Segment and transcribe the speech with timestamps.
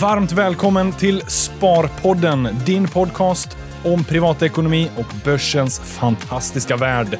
[0.00, 7.18] Varmt välkommen till Sparpodden, din podcast om privatekonomi och börsens fantastiska värld.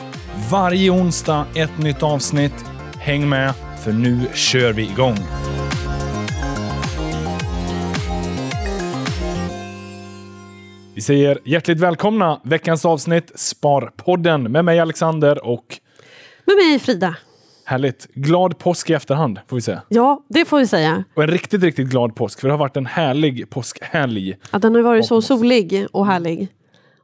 [0.51, 2.65] Varje onsdag ett nytt avsnitt.
[2.99, 3.55] Häng med,
[3.85, 5.17] för nu kör vi igång.
[10.95, 15.79] Vi säger hjärtligt välkomna veckans avsnitt Sparpodden med mig Alexander och
[16.45, 17.17] Med mig Frida
[17.65, 19.83] härligt glad påsk i efterhand får vi säga.
[19.89, 21.05] Ja, det får vi säga.
[21.15, 24.37] Och en riktigt, riktigt glad påsk för det har varit en härlig påskhelg.
[24.51, 26.49] Att den har varit så solig och härlig.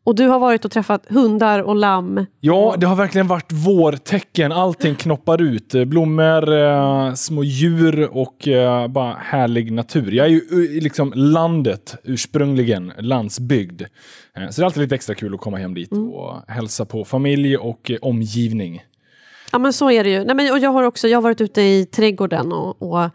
[0.04, 2.26] Och du har varit och träffat hundar och lamm.
[2.40, 4.52] Ja, det har verkligen varit vårtecken.
[4.52, 5.74] Allting knoppar ut.
[5.86, 10.12] Blommor, eh, små djur och eh, bara härlig natur.
[10.12, 13.82] Jag är ju eh, i liksom landet ursprungligen, landsbygd.
[13.82, 17.04] Eh, så det är alltid lite extra kul att komma hem dit och hälsa på
[17.04, 18.82] familj och eh, omgivning.
[19.52, 20.24] Ja men så är det ju.
[20.24, 23.10] Nej, men, och jag har också jag har varit ute i trädgården och, och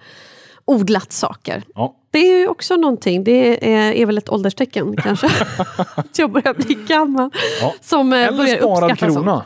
[0.65, 1.63] odlat saker.
[1.75, 5.27] Ja, Det är ju också någonting, det är, är väl ett ålderstecken kanske.
[5.95, 7.29] att jag börjar bli gammal.
[7.61, 7.73] Ja.
[7.81, 9.13] Som eh, Eller börjar uppskatta sånt.
[9.25, 9.31] krona.
[9.31, 9.41] Man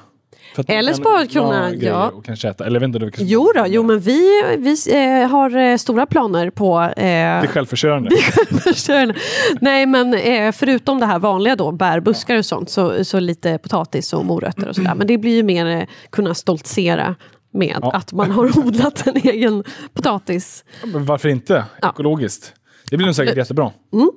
[0.67, 2.09] Eller kan sparad krona, ha grejer ja.
[2.09, 2.65] Och kanske äta.
[2.65, 4.75] Eller det kanske Jo då, jo men vi, vi
[5.21, 8.09] eh, har eh, stora planer på eh, Det är självförsörjande.
[8.63, 9.15] Försörjande.
[9.61, 13.57] Nej men eh, förutom det här vanliga då, bär, buskar och sånt, så, så lite
[13.57, 14.95] potatis och morötter och sådär.
[14.95, 17.15] Men det blir ju mer eh, kunna stoltsera
[17.53, 17.91] med Ja.
[17.91, 20.63] att man har odlat en egen potatis.
[20.85, 21.65] Men varför inte?
[21.81, 21.89] Ja.
[21.89, 22.53] Ekologiskt.
[22.89, 23.71] Det blir nog säkert jättebra.
[23.91, 24.11] Det blir kul.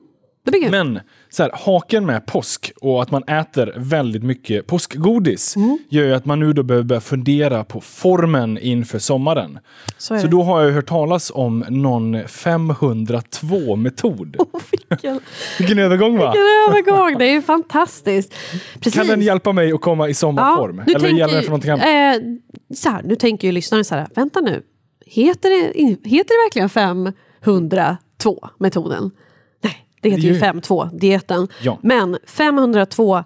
[0.70, 5.78] Men så här, haken med påsk och att man äter väldigt mycket påskgodis Mm.
[5.88, 9.58] gör ju att man nu då behöver börja fundera på formen inför sommaren.
[9.98, 14.36] Så Så då har jag hört talas om någon 502-metod.
[14.90, 15.20] Vilken,
[15.58, 16.32] Vilken övergång va?
[16.32, 18.34] vilken övergång, det är ju fantastiskt.
[18.80, 18.94] Precis.
[18.94, 20.76] Kan den hjälpa mig att komma i sommarform?
[20.76, 21.84] nu Eller tänker gäller ju- för någonting annat?
[21.86, 22.14] Eh,
[22.76, 24.62] så här, nu tänker ju lyssnaren så här, vänta nu,
[25.06, 25.66] heter det,
[26.08, 29.10] heter det verkligen 502-metoden?
[30.00, 31.48] Det heter ju ju- 5.2-dieten.
[31.62, 31.78] Ja.
[31.82, 33.24] Men 502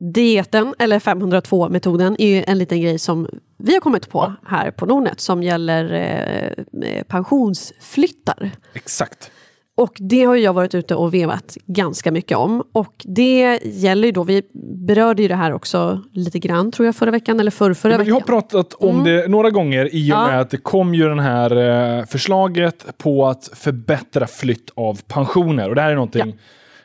[0.00, 4.86] dieten eller 502-metoden är ju en liten grej som vi har kommit på här på
[4.86, 5.92] Nordnet som gäller
[6.82, 8.50] eh, pensionsflyttar.
[8.74, 9.30] Exakt.
[9.78, 12.62] Och det har jag varit ute och vevat ganska mycket om.
[12.72, 14.42] Och det gäller ju då, vi
[14.86, 18.04] berörde ju det här också lite grann tror jag förra veckan eller förr, förra Men
[18.06, 18.40] vi har veckan.
[18.40, 20.26] pratat om det några gånger i och Ja.
[20.26, 21.56] med att det kom ju den här
[21.98, 25.68] eh, förslaget på att förbättra flytt av pensioner.
[25.68, 26.36] Och det här är någonting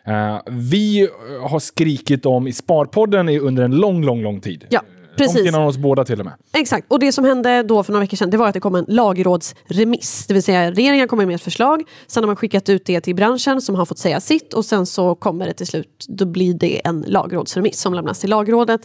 [0.05, 1.07] eh, vi
[1.49, 4.65] har skrikit om i Sparpodden under en lång, lång, lång tid.
[4.69, 4.81] Ja,
[5.17, 5.47] Långt precis.
[5.47, 6.33] innan oss båda till och med.
[6.53, 8.75] Exakt, och det som hände då för några veckor sedan det var att det kom
[8.75, 10.25] en lagrådsremiss.
[10.27, 13.15] Det vill säga regeringen kommer med ett förslag, sen har man skickat ut det till
[13.15, 16.53] branschen som har fått säga sitt och sen så kommer det till slut, då blir
[16.53, 18.81] det en lagrådsremiss som lämnas till lagrådet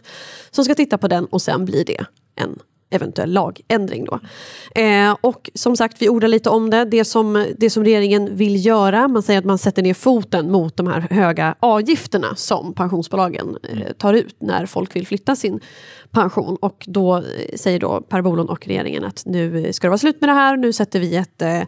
[0.51, 2.05] som ska titta på den och sen blir det
[2.37, 2.59] en
[2.91, 4.05] eventuell lagändring.
[4.05, 4.21] Då.
[4.81, 6.85] Eh, och som sagt, vi ordar lite om det.
[6.85, 10.77] Det som, det som regeringen vill göra, man säger att man sätter ner foten mot
[10.77, 15.61] de här höga avgifterna som pensionsbolagen eh, tar ut när folk vill flytta sin
[16.11, 16.57] pension.
[16.61, 17.23] Och då eh,
[17.57, 20.57] säger då Per Bolund och regeringen att nu ska det vara slut med det här,
[20.57, 21.63] nu sätter vi ett, eh,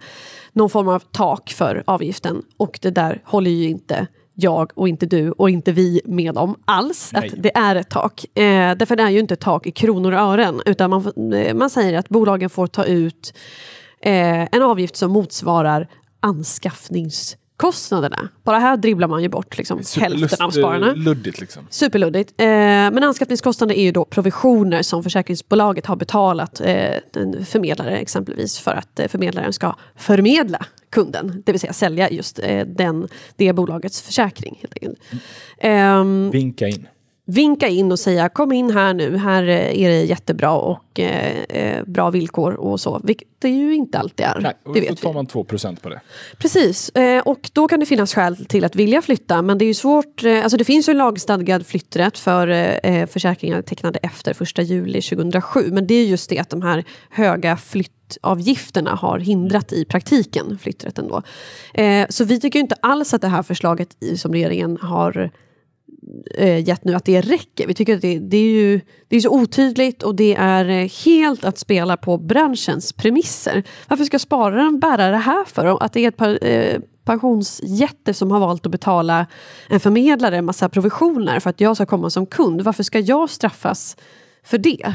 [0.53, 2.43] någon form av tak för avgiften.
[2.57, 4.07] Och det där håller ju inte
[4.43, 7.11] jag och inte du och inte vi med om alls.
[7.13, 7.29] Nej.
[7.29, 8.25] Att det är ett tak.
[8.35, 8.43] Eh,
[8.77, 10.61] därför det är ju inte ett tak i kronor och ören.
[10.67, 13.35] Utan man, eh, man säger att bolagen får ta ut
[14.03, 15.89] eh, en avgift som motsvarar
[16.21, 18.29] anskaffningskostnaderna.
[18.45, 20.89] Bara här dribblar man ju bort liksom, hälften av spararna.
[20.89, 21.67] eh, Luddigt liksom.
[21.71, 22.41] Superluddigt.
[22.41, 28.59] Eh, men anskaffningskostnader är ju då provisioner som försäkringsbolaget har betalat eh, en förmedlare exempelvis
[28.59, 33.53] för att eh, förmedlaren ska förmedla kunden, det vill säga sälja just eh, den, det
[33.53, 34.59] bolagets försäkring.
[34.61, 35.01] Helt enkelt.
[35.59, 36.87] Ehm, Vinka in
[37.25, 41.41] vinka in och säga kom in här nu, här eh, är det jättebra och eh,
[41.49, 43.01] eh, bra villkor och så.
[43.05, 44.41] Vilket det ju inte alltid är.
[44.41, 45.03] Nej, och det så vet vi.
[45.03, 45.45] tar man 2
[45.83, 46.01] på det.
[46.39, 49.67] Precis, eh, och då kan det finnas skäl till att vilja flytta men det är
[49.67, 52.49] ju svårt, eh, alltså det finns ju en lagstadgad flytträtt för
[52.83, 56.85] eh, försäkringar tecknade efter 1 juli 2007 men det är just det att de här
[57.11, 61.23] höga flyttavgifterna har hindrat i praktiken flytträtten då.
[62.09, 65.31] Så vi tycker inte alls att det här förslaget som regeringen har
[66.35, 67.67] eh, gett nu att det räcker.
[67.67, 70.91] Vi tycker att det, det är ju det är så otydligt och det är eh,
[71.05, 73.63] helt att spela på branschens premisser.
[73.89, 75.83] Varför ska spararen bära det här för?
[75.83, 79.27] Att det är ett par, eh, pensionsjätte som har valt att betala
[79.69, 82.63] en förmedlare en massa provisioner för att jag ska komma som kund.
[82.63, 83.97] Varför ska jag straffas
[84.45, 84.95] för det?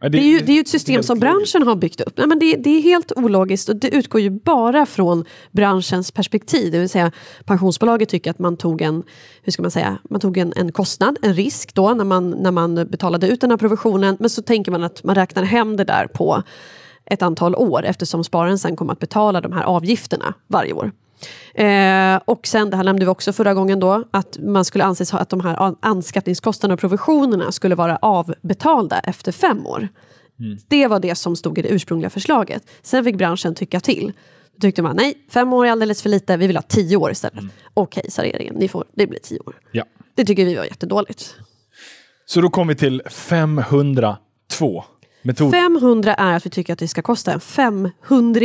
[0.00, 2.18] Ja, Det är ju, det är ju ett system som branschen har byggt upp.
[2.18, 6.72] Nej, men det, det är helt ologiskt och det utgår ju bara från branschens perspektiv.
[6.72, 7.12] Det vill säga
[7.44, 9.02] pensionsbolaget tycker att man tog en,
[9.42, 12.50] hur ska man säga, man tog en, en kostnad, en risk då när man, när
[12.50, 14.16] man betalade ut den här provisionen.
[14.20, 16.42] Men så tänker man att man räknar hem det där på
[17.04, 20.92] ett antal år eftersom spararen sen kommer att betala de här avgifterna varje år.
[21.54, 25.10] Eh, och sen, det här nämnde vi också förra gången då, att man skulle anses
[25.10, 29.88] ha att de här an- anskaffningskostnaderna och provisionerna skulle vara avbetalda efter fem år.
[30.68, 32.62] Det var det som stod i det ursprungliga förslaget.
[32.82, 34.12] Sen fick branschen tycka till.
[34.56, 37.10] Då tyckte man nej, fem år är alldeles för lite, vi vill ha tio år
[37.10, 37.44] istället.
[37.74, 39.60] Okej, sa regeringen, ni får, det blir tio år.
[39.72, 39.84] Ja.
[40.14, 41.34] Det tycker vi var jättedåligt.
[42.26, 44.84] Så då kom vi till 502
[45.22, 45.50] metod.
[45.50, 48.40] 500 är att vi tycker att det ska kosta en 500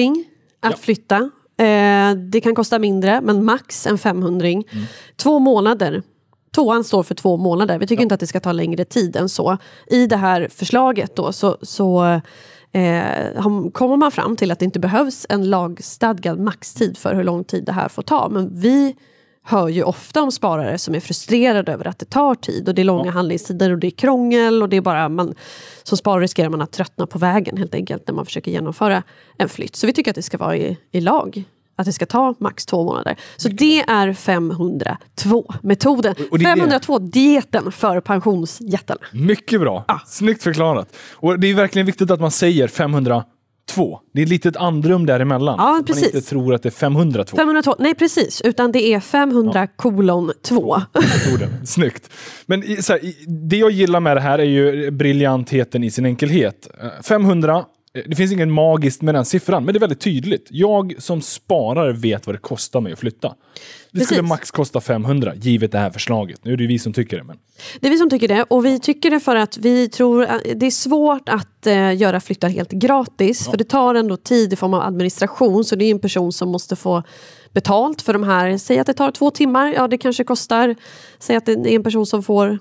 [0.60, 0.78] att Ja.
[0.78, 1.30] flytta.
[1.62, 4.66] Eh, det kan kosta mindre, men max en 500 Mm.
[5.16, 6.04] Två månader.
[6.56, 7.80] Tvåan står för två månader.
[7.80, 9.58] Vi tycker inte att det ska ta längre tid än så.
[9.88, 12.04] I det här förslaget då så, så
[12.72, 17.44] eh, kommer man fram till att det inte behövs en lagstadgad maxtid för hur lång
[17.44, 18.30] tid det här får ta.
[18.30, 18.96] Men vi
[19.44, 22.82] hör ju ofta om sparare som är frustrerade över att det tar tid och det
[22.82, 25.36] är långa handläggningstider och det är krångel och det är bara man,
[25.84, 29.04] som sparare riskerar man att tröttna på vägen helt enkelt när man försöker genomföra
[29.38, 29.76] en flytt.
[29.76, 31.44] Så vi tycker att det ska vara i, i lag.
[31.76, 33.16] Att det ska ta max två månader.
[33.38, 36.16] Så det är 502-metoden.
[36.32, 36.62] Och det är det.
[36.62, 39.02] 502-dieten för pensionsjättarna.
[39.12, 39.86] Mycket bra.
[40.08, 40.96] Snyggt förklarat.
[41.14, 43.24] Och det är verkligen viktigt att man säger 502.
[44.14, 45.56] Det är ett litet andrum däremellan.
[45.60, 46.04] Ja, Så precis.
[46.04, 47.38] Man inte tror att det är 502.
[47.38, 50.78] 502, nej precis, utan det är 500 kolon 2.
[50.94, 51.50] metoden.
[51.66, 52.10] Snyggt.
[52.46, 53.00] Men här,
[53.50, 56.70] det jag gillar med det här är ju briljantheten i sin enkelhet.
[56.82, 60.48] Eh, 500, eh, det finns inget magiskt med den siffran, men det är väldigt tydligt.
[60.50, 63.36] Jag som sparare vet vad det kostar mig att flytta.
[63.92, 64.30] Det skulle Precis.
[64.30, 66.46] max kosta 500, givet det här förslaget.
[66.46, 67.38] Nu är det vi som tycker det, men
[67.80, 70.42] Det är vi som tycker det och vi tycker det för att vi tror att
[70.56, 74.56] det är svårt att eh, göra flyttar helt gratis för det tar ändå tid i
[74.56, 77.04] form av administration så det är en person som måste få
[77.54, 78.58] betalt för de här.
[78.58, 80.76] Säg att det tar två timmar, ja det kanske kostar.
[81.20, 82.60] Säg att det är en person som får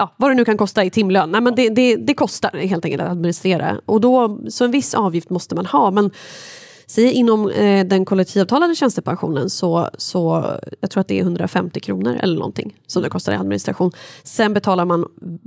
[0.00, 1.30] Ja, vad det nu kan kosta i timlön.
[1.30, 3.80] Nej, men det, det, det kostar helt enkelt att administrera.
[3.86, 5.90] Och då, så en viss avgift måste man ha.
[5.90, 6.10] Men
[6.86, 10.44] säg inom eh, den kollektivavtalade tjänstepensionen så, så
[10.80, 13.92] jag tror att det är 150 kronor eller någonting som det kostar i administration.
[14.22, 15.38] Sen betalar man mm,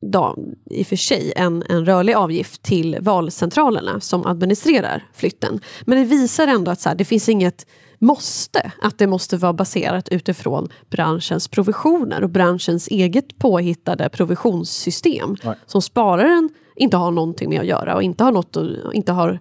[0.00, 0.36] då,
[0.70, 5.60] i och för sig en, en rörlig avgift till valcentralerna som administrerar flytten.
[5.86, 7.66] Men det visar ändå att så här, det finns inget
[7.98, 15.54] måste, att det måste vara baserat utifrån branschens provisioner och branschens eget påhittade provisionssystem Nej.
[15.66, 19.38] som spararen inte har någonting med att göra och inte har, något, att- inte har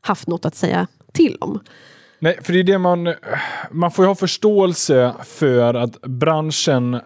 [0.00, 1.60] haft något att säga till om.
[2.18, 3.14] Nej, för det är det man...
[3.70, 7.00] Man får ju ha förståelse för att branschen...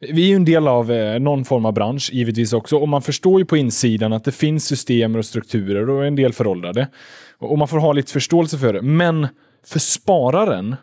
[0.00, 2.76] Vi är ju en del av eh, någon form av bransch, givetvis också.
[2.76, 6.32] Och man förstår ju på insidan att det finns system och strukturer och en del
[6.32, 6.88] föråldrade.
[7.38, 8.82] Och och man får ha lite förståelse för det.
[8.82, 9.28] Men
[9.68, 10.76] för spararen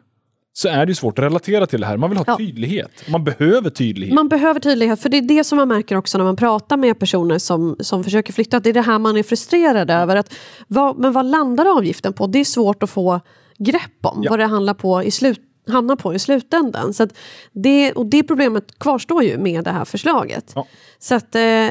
[0.53, 1.97] så är det ju svårt att relatera till det här.
[1.97, 2.37] Man vill ha Ja.
[2.37, 2.91] tydlighet.
[3.09, 4.15] Man behöver tydlighet.
[4.15, 6.99] Man behöver tydlighet, för det är det som man märker också när man pratar med
[6.99, 8.59] personer som, som försöker flytta.
[8.59, 10.15] Det är det här man är frustrerad över.
[10.15, 10.33] Att,
[10.67, 12.27] vad, men vad landar avgiften på?
[12.27, 13.19] Det är svårt att få
[13.57, 14.29] grepp om Ja.
[14.29, 16.93] vad det handlar på i slut, hamnar på i slutändan.
[16.93, 17.07] Så
[17.53, 20.51] det, och det problemet kvarstår ju med det här förslaget.
[20.55, 20.67] Ja.
[20.99, 21.35] Så att...
[21.35, 21.67] Eh,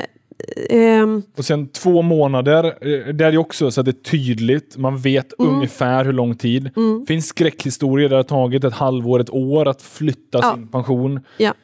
[0.70, 4.76] ehm, Och sen två månader, eh, det är ju också så att det är tydligt.
[4.76, 5.54] Man vet Mm.
[5.54, 6.62] ungefär hur lång tid.
[7.00, 10.54] Det finns skräckhistorier där det har tagit ett halvår, ett år att flytta Ja.
[10.54, 11.20] sin pension.
[11.38, 11.54] ja.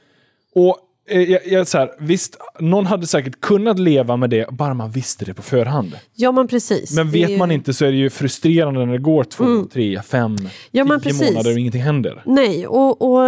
[0.54, 0.76] Och
[1.08, 4.90] eh, jag, jag, så här, visst, någon hade säkert kunnat leva med det bara man
[4.90, 5.96] visste det på förhand.
[6.14, 6.96] ja, men precis.
[6.96, 10.02] Men vet ju- man inte så är det ju frustrerande när det går två, tre,
[10.02, 10.36] fem,
[10.70, 11.30] Ja, tio precis.
[11.30, 12.22] månader och ingenting händer.
[12.26, 13.20] Nej, och, och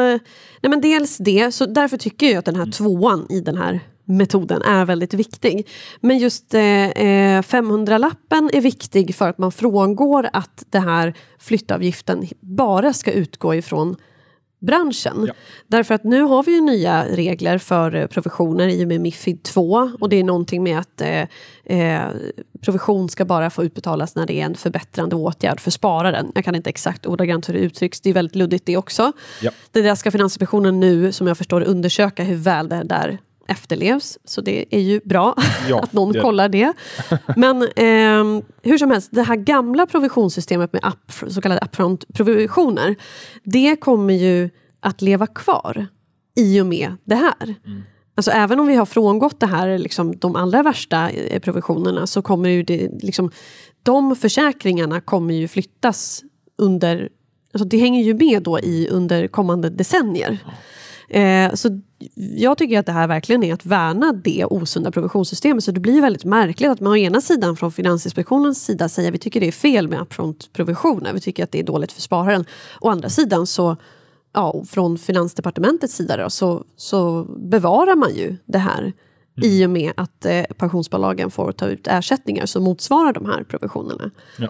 [0.63, 3.81] nej men dels det, så därför tycker jag att den här tvåan i den här
[4.17, 5.69] metoden är väldigt viktig.
[6.01, 12.29] Men just eh, eh, 500-lappen är viktig för att man frångår att det här flyttavgiften
[12.41, 13.97] bara ska utgå ifrån
[14.63, 15.25] branschen.
[15.29, 15.35] Ja.
[15.67, 19.43] Därför att nu har vi ju nya regler för eh, provisioner i och med Mifid
[19.43, 21.23] 2 och det är någonting med att eh,
[21.65, 22.09] eh,
[22.61, 26.33] provision ska bara få utbetalas när det är en förbättrande åtgärd för spararen.
[26.35, 29.13] Jag kan inte exakt ordagrant hur det uttrycks, det är väldigt luddigt det också.
[29.43, 29.51] Ja.
[29.71, 33.19] Det där ska Finansinspektionen nu, som jag förstår undersöka hur väl det där
[33.49, 34.19] efterlevs.
[34.25, 35.35] Så det är ju bra
[35.69, 36.73] Ja, att någon det- kollar det.
[37.37, 42.97] Men ehm, hur som helst, det här gamla provisionssystemet med up, så kallade upfront-provisioner,
[43.45, 45.87] det kommer ju att leva kvar
[46.37, 47.55] i och med det här.
[48.15, 52.23] Alltså även om vi har frångått det här, liksom, de allra värsta eh, provisionerna, så
[52.23, 53.31] kommer ju det, liksom,
[53.83, 56.23] de försäkringarna kommer ju flyttas
[56.59, 57.09] under,
[57.55, 60.39] alltså det hänger ju med då i under kommande decennier.
[61.09, 61.81] Eh, så
[62.15, 65.65] jag tycker att det här verkligen är att värna det osunda provisionssystemet.
[65.65, 69.15] Så det blir väldigt märkligt att man å ena sidan från Finansinspektionens sida säger att
[69.15, 71.13] vi tycker det är fel med upfront-provisioner.
[71.13, 72.45] Vi tycker att det är dåligt för spararen.
[72.81, 73.77] Å andra sidan så
[74.33, 78.93] ja, från Finansdepartementets sida då, så, så bevarar man ju det här
[79.43, 84.11] i och med att eh, pensionsbolagen får ta ut ersättningar som motsvarar de här provisionerna.
[84.39, 84.49] Ja.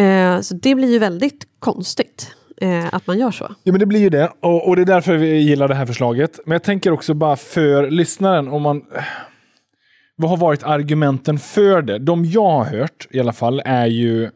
[0.00, 3.54] Eh, så det blir ju väldigt konstigt eh, att man gör så.
[3.62, 4.32] Ja, men det blir ju det.
[4.40, 6.40] Och, och det är därför vi gillar det här förslaget.
[6.44, 8.82] Men jag tänker också bara för lyssnaren, om man...
[10.16, 11.98] Vad har varit argumenten för det?
[11.98, 14.30] De jag har hört i alla fall är ju...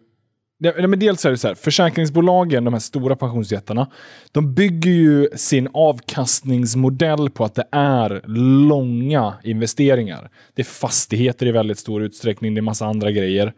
[0.58, 3.90] Ja, men dels är det så här, försäkringsbolagen, de här stora pensionsjättarna,
[4.32, 8.22] de bygger ju sin avkastningsmodell på att det är
[8.68, 10.30] långa investeringar.
[10.54, 13.52] Det är fastigheter i väldigt stor utsträckning, det är massa andra grejer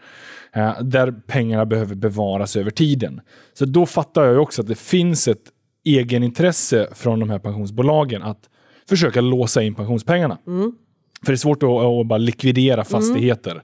[0.82, 3.20] där pengarna behöver bevaras över tiden.
[3.54, 5.42] Så då fattar jag också att det finns ett
[5.84, 8.40] egenintresse från de här pensionsbolagen att
[8.88, 10.38] försöka låsa in pensionspengarna.
[11.24, 13.62] För det är svårt att, att bara likvidera fastigheter.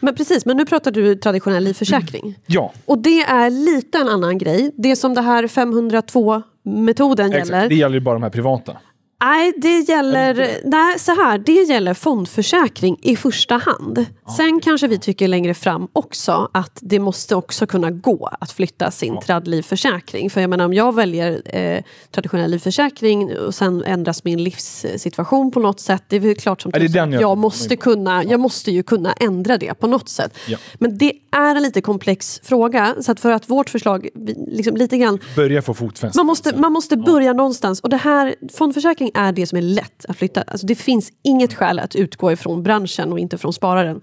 [0.00, 2.38] Men precis, men nu pratar du traditionell livförsäkring.
[2.46, 4.70] Ja, Och det är lite en annan grej.
[4.76, 7.48] Det som det här 502-metoden exakt.
[7.48, 7.68] gäller.
[7.68, 8.76] Det gäller ju bara de här privata.
[9.24, 14.06] Nej, det gäller, nej, så här, det gäller fondförsäkring i första hand.
[14.36, 18.90] Sen kanske vi tycker längre fram också att det måste också kunna gå att flytta
[18.90, 20.30] sin tradlivförsäkring.
[20.30, 25.60] För jag menar om jag väljer eh, traditionell livförsäkring och sen ändras min livssituation på
[25.60, 26.02] något sätt.
[26.08, 29.12] Det är väl klart som Ja, tusan jag- jag, måste kunna, jag måste ju kunna
[29.12, 30.38] ändra det på något sätt.
[30.48, 30.58] Ja.
[30.74, 32.94] Men det är en lite komplex fråga.
[33.00, 34.08] Så att för att vårt förslag
[34.48, 36.18] liksom lite grann Börja få fotfäste.
[36.18, 37.80] man måste, man måste börja någonstans.
[37.80, 40.42] Och det här, fondförsäkring är det som är lätt att flytta.
[40.42, 44.00] Alltså det finns inget skäl att utgå ifrån branschen och inte från spararen.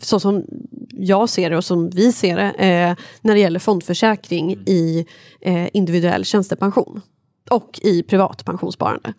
[0.00, 0.44] Så som
[0.90, 5.06] jag ser det och som vi ser det eh, när det gäller fondförsäkring i
[5.40, 7.00] eh, individuell tjänstepension
[7.50, 9.14] och i privat pensionssparande.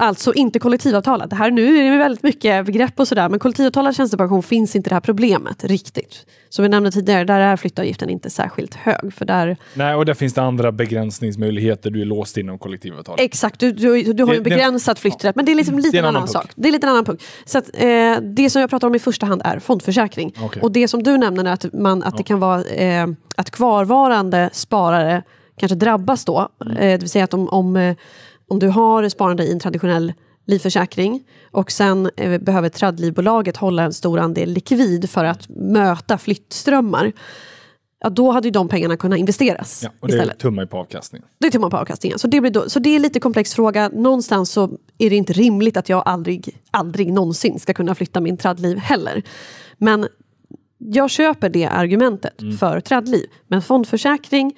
[0.00, 1.30] Alltså inte kollektivavtalat.
[1.30, 4.90] Det här, nu är det väldigt mycket begrepp och sådär men kollektivavtalad tjänstepension finns inte
[4.90, 6.26] det här problemet riktigt.
[6.48, 9.14] Som vi nämnde tidigare, där är flyttavgiften inte särskilt hög.
[9.14, 11.90] För där, Nej, och där finns det andra begränsningsmöjligheter.
[11.90, 13.16] Du är låst inom kollektivavtal.
[13.18, 15.76] Exakt, du, du, du har ju en Det- det- begränsad flytträtt men det är liksom
[15.78, 16.50] lite Det är en annan, annan sak.
[16.56, 17.22] Det är lite en annan punkt.
[17.44, 20.34] Så att, eh, det som jag pratar om i första hand är fondförsäkring.
[20.42, 20.62] Okej.
[20.62, 24.50] Och det som du nämner är att, man, att det kan vara eh, att kvarvarande
[24.52, 25.22] sparare
[25.56, 26.48] kanske drabbas då.
[26.64, 26.76] Mm.
[26.76, 27.96] Eh, det vill säga att om, om, eh,
[28.48, 30.12] om du har sparande i en traditionell
[30.46, 37.12] livförsäkring och sen eh, behöver tradlivbolaget hålla en stor andel likvid för att möta flyttströmmar.
[38.00, 40.38] Ja, då hade ju de pengarna kunnat investeras Ja, och det istället.
[40.38, 41.28] tummar ju på avkastningen.
[41.38, 42.18] Det tummar på avkastningen.
[42.18, 43.88] Så det, blir då, så det är en lite komplex fråga.
[43.88, 48.36] Någonstans så är det inte rimligt att jag aldrig, aldrig någonsin ska kunna flytta min
[48.36, 49.22] tradliv heller.
[49.78, 50.06] Men
[50.78, 52.56] jag köper det argumentet Mm.
[52.56, 53.26] för tradliv.
[53.48, 54.56] Men fondförsäkring,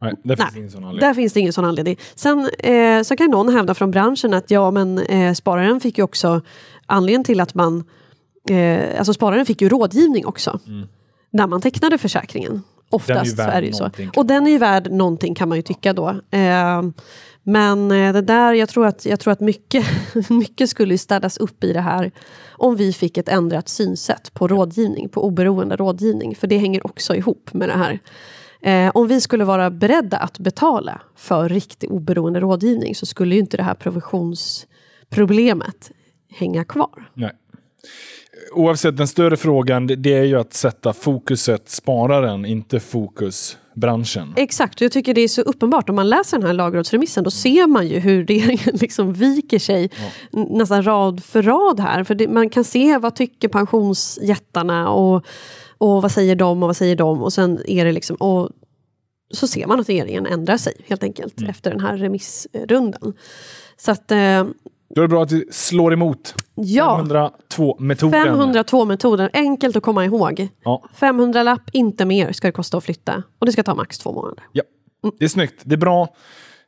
[0.00, 1.08] Nej, där finns Nej, ingen sån anledning.
[1.08, 1.98] där finns det ingen sån anledning.
[2.14, 6.04] Sen eh, så kan någon hävda från branschen att ja men eh, spararen fick ju
[6.04, 6.40] också
[6.86, 7.84] anledningen till att man
[8.50, 10.60] eh, alltså spararen fick ju rådgivning också
[11.30, 12.50] när man tecknade försäkringen.
[12.50, 12.62] Mm.
[13.06, 13.90] Den är Oftast är det ju så.
[14.16, 16.08] Och den är ju värd någonting kan man ju tycka då.
[16.30, 16.82] Eh,
[17.42, 19.86] men eh, det där, jag tror att, jag tror att mycket,
[20.30, 22.10] mycket skulle städas upp i det här
[22.50, 26.34] om vi fick ett ändrat synsätt på rådgivning, på oberoende rådgivning.
[26.36, 27.98] För det hänger också ihop med det här.
[28.60, 33.40] Eh, om vi skulle vara beredda att betala för riktig oberoende rådgivning så skulle ju
[33.40, 35.90] inte det här provisionsproblemet
[36.30, 37.10] hänga kvar.
[37.14, 37.32] Nej.
[38.52, 44.32] Oavsett, den större frågan det, är ju att sätta fokuset spararen, inte fokus branschen.
[44.36, 45.88] Exakt, jag tycker det är så uppenbart.
[45.88, 49.90] Om man läser den här lagrådsremissen då ser man ju hur regeringen liksom viker sig
[50.32, 52.04] n- nästan rad för rad här.
[52.04, 55.24] För det, man kan se vad tycker pensionsjättarna och,
[55.78, 58.50] och vad säger de och vad säger de och sen är det liksom och
[59.34, 63.12] så ser man att regeringen ändrar sig helt enkelt efter den här remissrundan.
[63.76, 64.44] Så att eh,
[64.94, 68.26] Då är det bra att vi slår emot ja, 502-metoden.
[68.26, 70.48] 502-metoden, enkelt att komma ihåg.
[70.64, 73.22] Ja, 500-lapp, inte mer ska det kosta att flytta.
[73.38, 74.44] Och det ska ta max två månader.
[74.52, 74.62] ja.
[75.18, 76.08] Det är snyggt, det är bra.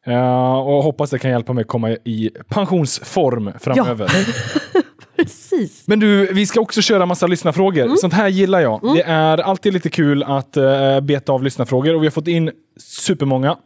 [0.07, 4.11] Eh, och hoppas det kan hjälpa mig att komma i pensionsform framöver.
[5.17, 5.83] Precis.
[5.87, 7.85] Men du, vi ska också köra massa lyssnarfrågor.
[7.85, 7.97] Mm.
[7.97, 8.81] Sånt här gillar jag.
[8.95, 12.51] Det är alltid lite kul att uh, beta av lyssnarfrågor och vi har fått in
[12.81, 13.57] supermånga.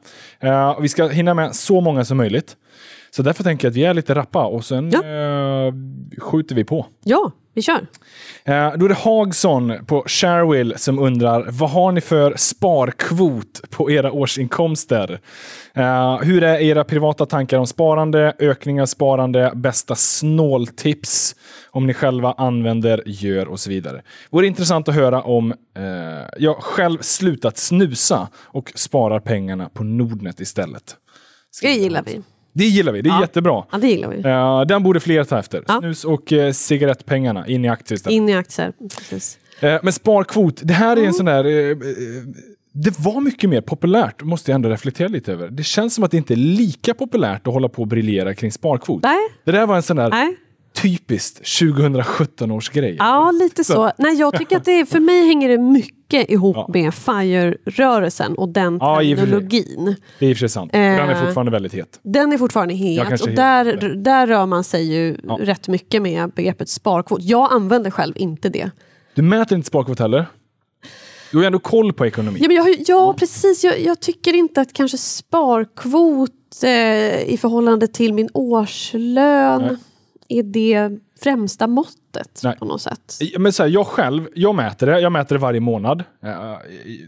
[0.45, 2.57] Uh, vi ska hinna med så många som möjligt.
[3.17, 4.99] Så därför tänker jag att vi är lite rappa och sen Ja.
[5.05, 5.73] eh,
[6.21, 6.87] skjuter vi på.
[7.05, 7.87] Ja, vi kör.
[8.45, 13.91] Eh, då är det Hagson på Sharewill som undrar vad har ni för sparkvot på
[13.91, 15.21] era årsinkomster?
[15.75, 21.37] Eh, hur är era privata tankar om sparande, ökning av sparande, bästa snåltips
[21.71, 24.03] om ni själva använder, gör och så vidare.
[24.31, 30.41] Vore intressant att höra om eh, jag själv slutat snusa och sparar pengarna på Nordnet
[30.41, 30.97] istället.
[31.63, 32.23] Det gillar vi.
[32.57, 33.21] Det gillar vi, det är Ja.
[33.21, 33.65] jättebra.
[33.73, 34.17] Ja, det gillar vi.
[34.29, 35.65] Eh, den borde fler ta efter.
[35.69, 35.79] Ja.
[35.81, 38.15] Snus och eh, cigarettpengarna in i aktier istället.
[38.17, 38.73] In i aktier.
[38.99, 39.39] Precis.
[39.61, 41.45] Eh, men sparkvot, det här är en sån där...
[41.45, 41.77] Eh,
[42.77, 45.49] det var mycket mer populärt, måste jag ändå reflektera lite över.
[45.51, 48.53] Det känns som att det inte är lika populärt att hålla på och briljera kring
[48.53, 49.03] sparkvot.
[49.03, 50.37] Nej, Det där var en sån där nej.
[50.83, 52.97] typiskt 2017 års grej.
[52.99, 53.93] Ja, lite så.
[53.99, 56.71] Nej, jag tycker att det, för mig hänger det mycket mycket ihop Ja.
[56.73, 59.97] med FIRE-rörelsen och den Ja, terminologin.
[60.19, 60.73] Det är i och för sig sant.
[60.73, 62.01] Den är Eh, fortfarande väldigt het.
[62.03, 65.39] Den är fortfarande het och är där, där rör man sig ju Ja.
[65.41, 67.23] rätt mycket med begreppet sparkvot.
[67.23, 68.71] Jag använder själv inte det.
[69.15, 70.27] Du mäter inte sparkvot heller?
[71.31, 72.39] Du har ju ändå koll på ekonomi.
[72.43, 73.65] Ja, men jag, ja precis.
[73.65, 76.31] Jag, jag tycker inte att kanske sparkvot
[76.65, 79.77] eh, i förhållande till min årslön Nej.
[80.29, 80.91] är det
[81.23, 82.57] främsta måttet Nej.
[82.59, 83.19] på något sätt.
[83.39, 85.01] Men så här, jag själv, jag mäter det.
[85.01, 86.05] Jag mäter det varje månad.
[86.23, 86.31] Eh,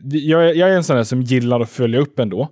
[0.05, 2.49] Jag, är- jag är en sån där som gillar att följa upp ändå.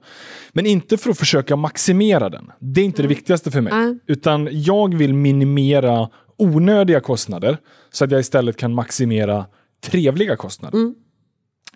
[0.52, 2.52] Men inte för att försöka maximera den.
[2.60, 3.72] Det är inte det viktigaste för mig.
[3.72, 3.98] Nej.
[4.06, 6.08] Utan jag vill minimera
[6.38, 7.58] onödiga kostnader
[7.92, 9.46] så att jag istället kan maximera
[9.86, 10.78] trevliga kostnader.
[10.78, 10.94] Mm.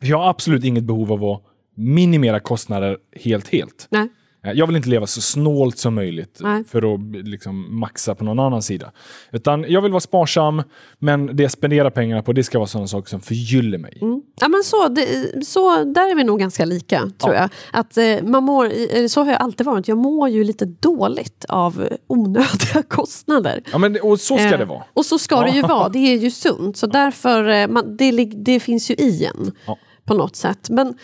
[0.01, 1.43] Jag har absolut inget behov av att
[1.77, 3.87] minimera kostnader helt, helt.
[3.91, 4.09] Nej.
[4.45, 6.65] Eh, Jag vill inte leva så snålt som möjligt Nej.
[6.65, 8.93] för att liksom maxa på någon annan sida.
[9.33, 10.63] Utan jag vill vara sparsam,
[10.99, 13.99] men det jag spenderar pengarna på det ska vara sådana saker som förgyller mig.
[14.03, 14.23] Mm.
[14.41, 15.07] Ja, men så, det,
[15.47, 17.41] så, där är vi nog ganska lika, tror Ja.
[17.41, 17.51] jag.
[17.81, 19.89] Att, eh, man mår, så har jag alltid varit.
[19.89, 23.63] Jag mår ju lite dåligt av onödiga kostnader.
[23.73, 24.83] Ja, men, och så ska Eh, det vara.
[24.95, 26.77] Och så ska det ju vara, det är ju sunt.
[26.77, 29.79] Så därför, eh, man, det, det finns ju i en Ja.
[30.09, 30.71] På något sätt.
[30.71, 30.95] Men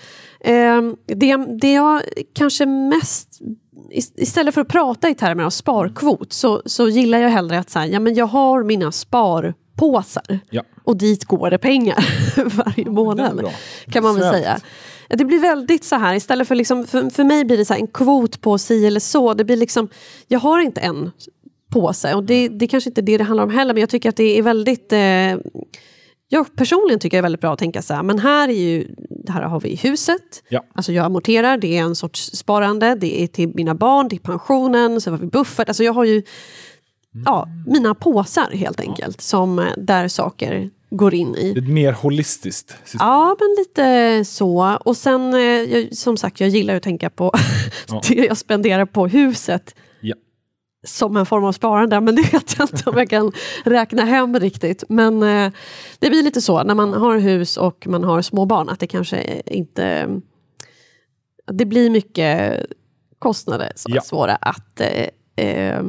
[0.40, 2.02] ehm, det, det jag
[2.34, 3.40] kanske mest,
[3.90, 7.70] is- istället för att prata i termer av sparkvot så, så gillar jag hellre att
[7.70, 10.62] säga, ja men jag har mina sparpåsar Ja.
[10.84, 12.04] och dit går det pengar
[12.56, 13.50] varje månad.
[13.86, 14.58] Kan man väl säga.
[15.08, 17.80] Det blir väldigt så här, istället för, liksom, för, för mig blir det så här
[17.80, 19.34] en kvot på si eller så.
[19.34, 19.88] Det blir liksom,
[20.28, 21.10] jag har inte en
[21.72, 24.08] påse och det, det är kanske inte det det handlar om heller men jag tycker
[24.08, 24.98] att det är väldigt eh,
[26.28, 28.88] jag personligen tycker det är väldigt bra att tänka så här, men här, är ju,
[29.28, 30.64] här har vi huset, Ja.
[30.74, 35.00] alltså jag amorterar, det är en sorts sparande, det är till mina barn, till pensionen,
[35.00, 36.22] så har vi buffert, alltså jag har ju
[37.24, 41.52] ja, mina påsar helt enkelt, som, eh, där saker går in i.
[41.52, 42.98] Det är ett mer holistiskt system.
[43.00, 44.78] Ja, men lite så.
[44.84, 47.32] Och sen, eh, som sagt, jag gillar att tänka på
[47.88, 48.02] Ja.
[48.08, 49.82] det jag spenderar på huset Ja.
[50.84, 53.32] Som en form av sparande, men det vet jag inte om jag kan
[53.64, 54.84] räkna hem riktigt.
[54.88, 55.52] Men eh,
[55.98, 58.86] det blir lite så när man har hus och man har små barn att det
[58.86, 60.08] kanske inte...
[61.52, 62.60] Det blir mycket
[63.18, 64.00] kostnader som Ja.
[64.00, 65.82] är svåra att eh, eh,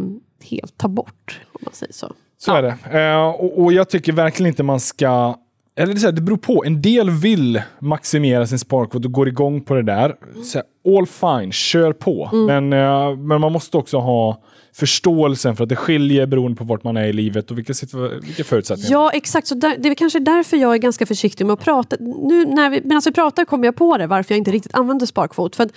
[0.44, 2.14] helt ta bort, om man säger så.
[2.38, 2.58] Så Ja.
[2.58, 3.00] är det.
[3.00, 5.36] Eh, och, och jag tycker verkligen inte man ska...
[5.78, 6.64] Eller det, så här, det beror på.
[6.66, 10.16] En del vill maximera sin sparkvot och går igång på det där.
[10.44, 12.30] Så här, all fine, kör på.
[12.34, 14.42] Men, eh, men man måste också ha
[14.76, 17.74] förståelsen för att det skiljer beroende på vart man är i livet och vilka,
[18.22, 18.92] vilka förutsättningar.
[18.92, 19.48] Ja, exakt.
[19.48, 21.96] Så där, det är kanske därför jag är ganska försiktig med att prata.
[22.00, 25.06] Nu när vi, medan vi pratar kommer jag på det, varför jag inte riktigt använder
[25.06, 25.56] sparkvot.
[25.56, 25.70] För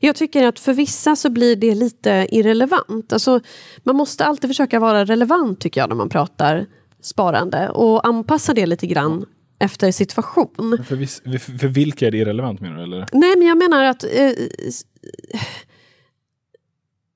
[0.00, 3.12] jag tycker att för vissa så blir det lite irrelevant.
[3.12, 3.40] Alltså,
[3.82, 6.66] man måste alltid försöka vara relevant tycker jag när man pratar
[7.00, 9.26] sparande och anpassa det lite grann
[9.58, 10.78] efter situation.
[10.88, 11.22] För, viss,
[11.60, 12.82] för, vilka är det irrelevant menar du?
[12.82, 13.08] Eller?
[13.12, 14.30] Nej, men jag menar att eh,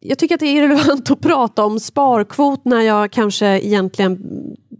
[0.01, 4.19] jag tycker att det är irrelevant att prata om sparkvot när jag kanske egentligen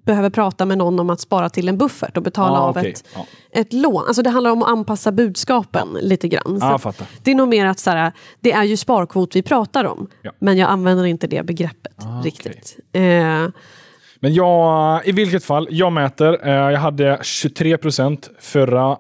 [0.07, 2.91] behöver prata med någon om att spara till en buffert och betala Ah, av okej.
[2.93, 3.27] ett, Ja.
[3.53, 4.05] ett lån.
[4.07, 6.59] Alltså det handlar om att anpassa budskapen lite grann.
[6.63, 7.07] Ah, att fattar.
[7.23, 10.09] det är nog mer att så här, det är ju sparkvot vi pratar om.
[10.23, 10.33] Ja.
[10.39, 12.77] Men jag använder inte det begreppet Ah, riktigt.
[12.93, 13.01] Eh,
[14.21, 16.47] Men jag, i vilket fall, jag mäter.
[16.49, 18.97] Eh, jag hade 23 procent förra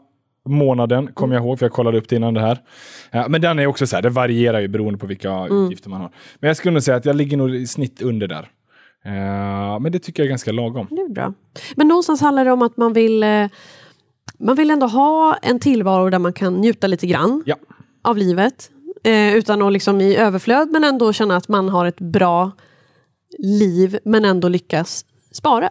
[0.48, 2.58] månaden, kommer jag ihåg, för jag kollade upp det innan det här.
[3.10, 6.00] Eh, men den är också så här, det varierar ju beroende på vilka utgifter man
[6.00, 6.10] har.
[6.40, 8.48] Men jag skulle nog säga att jag ligger nog i snitt under där.
[9.04, 10.86] Eh, men det tycker jag är ganska lagom.
[10.90, 11.32] Det är bra.
[11.76, 13.46] Men någonstans handlar det om att man vill, eh,
[14.38, 17.56] man vill ändå ha en tillvaro där man kan njuta lite grann Ja.
[18.04, 18.70] av livet.
[19.04, 22.50] Eh, utan att liksom i överflöd men ändå känna att man har ett bra
[23.38, 25.70] liv men ändå lyckas spara.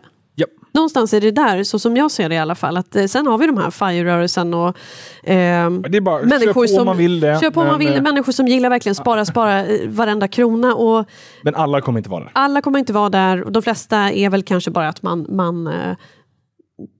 [0.78, 0.82] Ja.
[0.82, 2.78] Någonstans är det där, så som jag ser det i alla fall.
[2.78, 4.78] Att, eh, sen har vi de här FIRE-rörelsen och
[5.24, 7.40] Det är bara, människor som, om man vill det.
[7.42, 7.98] Kör på om man men, vill.
[7.98, 10.76] eh, Människor som gillar verkligen spara, spara eh, varenda krona.
[10.76, 11.06] Och
[11.44, 12.32] Men alla kommer inte vara där.
[12.34, 15.68] alla kommer inte vara där och de flesta är väl kanske bara att man, man
[15.68, 15.96] eh,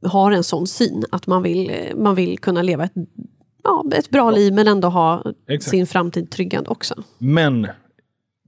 [0.10, 2.94] har en sån syn att man vill, eh, man vill kunna leva ett,
[3.64, 5.70] ja, ett bra liv men ändå ha Exakt.
[5.72, 6.96] sin framtid tryggad också.
[7.18, 7.68] Men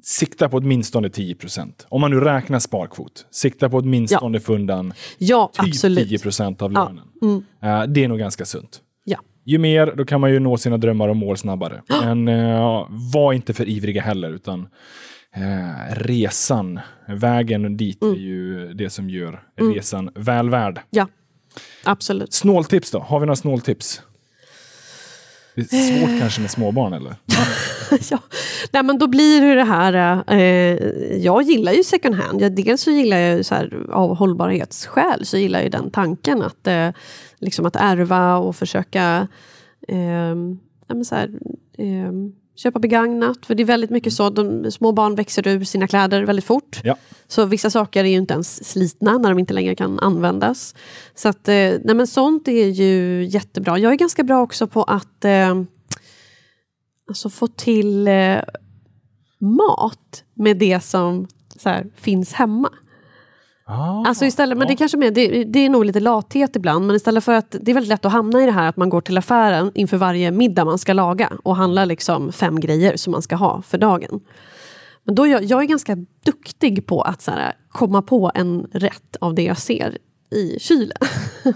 [0.09, 1.85] sikta på åtminstone 10 procent.
[1.89, 3.25] Om man nu räknar sparkvot.
[3.31, 6.09] Sikta på åtminstone få undan Ja, typ absolut.
[6.09, 6.85] 10 procent av Ja.
[6.89, 7.07] lönen.
[7.21, 7.43] Mm.
[7.63, 8.79] Eh, det är nog ganska sunt.
[9.03, 9.17] Ja.
[9.45, 11.81] Ju mer, då kan man ju nå sina drömmar och mål snabbare.
[11.89, 14.67] Men eh, var inte för ivriga heller, utan
[15.35, 18.13] eh, resan, vägen dit Mm.
[18.15, 19.43] är ju det som gör
[19.75, 20.79] resan väl värd.
[20.89, 21.07] ja,
[21.83, 22.33] absolut.
[22.33, 22.99] Snåltips då?
[22.99, 24.01] Har vi några snåltips?
[25.55, 27.15] Det är svårt kanske med småbarn eller?
[28.11, 28.19] ja.
[28.71, 32.41] Nej, men då blir det det här, eh, jag gillar ju second hand.
[32.41, 36.67] Jag, dels så gillar jag så här, av hållbarhetsskäl så gillar jag den tanken att,
[36.67, 36.89] eh,
[37.39, 39.27] liksom att ärva och försöka
[39.87, 40.35] eh,
[40.87, 41.29] ja, så här,
[41.77, 42.11] eh,
[42.55, 43.45] köpa begagnat.
[43.45, 46.81] För det är väldigt mycket så, de, små barn växer ur sina kläder väldigt fort.
[46.83, 46.95] Ja.
[47.27, 50.75] Så vissa saker är ju inte ens slitna när de inte längre kan användas.
[51.15, 53.77] Så att, eh, nej men sånt är ju jättebra.
[53.77, 55.55] Jag är ganska bra också på att eh,
[57.09, 58.39] alltså få till eh,
[59.39, 62.69] mat med det som så här, finns hemma.
[63.65, 66.87] Ah, Alltså istället, men det, är kanske mer, det, det är nog lite lathet ibland,
[66.87, 68.89] men istället för att det är väldigt lätt att hamna i det här att man
[68.89, 73.11] går till affären inför varje middag man ska laga och handlar liksom fem grejer som
[73.11, 74.19] man ska ha för dagen.
[75.03, 79.15] Men då jag, jag är ganska duktig på att så här, komma på en rätt
[79.21, 79.97] av det jag ser
[80.31, 80.97] i kylen.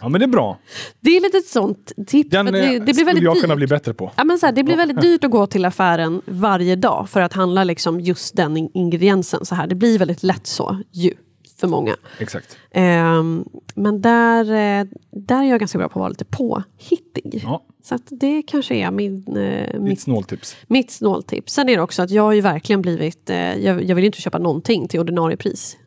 [0.01, 0.57] ja, men det är bra.
[0.99, 2.29] Det är lite ett sånt tips.
[2.29, 3.41] Den för eh, det, det blir väldigt jag dyrt.
[3.41, 4.11] kunna bli bättre på.
[4.15, 7.21] Ja, men så här, det blir väldigt dyrt att gå till affären varje dag för
[7.21, 9.45] att handla liksom just den in- ingrediensen.
[9.45, 9.67] Så här.
[9.67, 11.13] Det blir väldigt lätt så ju,
[11.59, 11.95] för många.
[12.19, 12.57] Exakt.
[12.71, 17.41] Ehm, men där, eh, där är jag ganska bra på att vara lite påhittig.
[17.43, 20.55] Ja, Så det kanske är min, eh, mitt, snåltips.
[20.67, 21.53] mitt snåltips.
[21.53, 23.29] Sen är det också att jag har ju verkligen blivit...
[23.29, 25.77] Eh, jag, jag vill inte köpa någonting till ordinarie pris.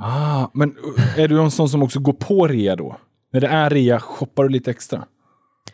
[0.00, 0.74] Ah, men
[1.16, 2.96] är du en sån som också går på rea då?
[3.32, 5.04] När det är rea, shoppar du lite extra?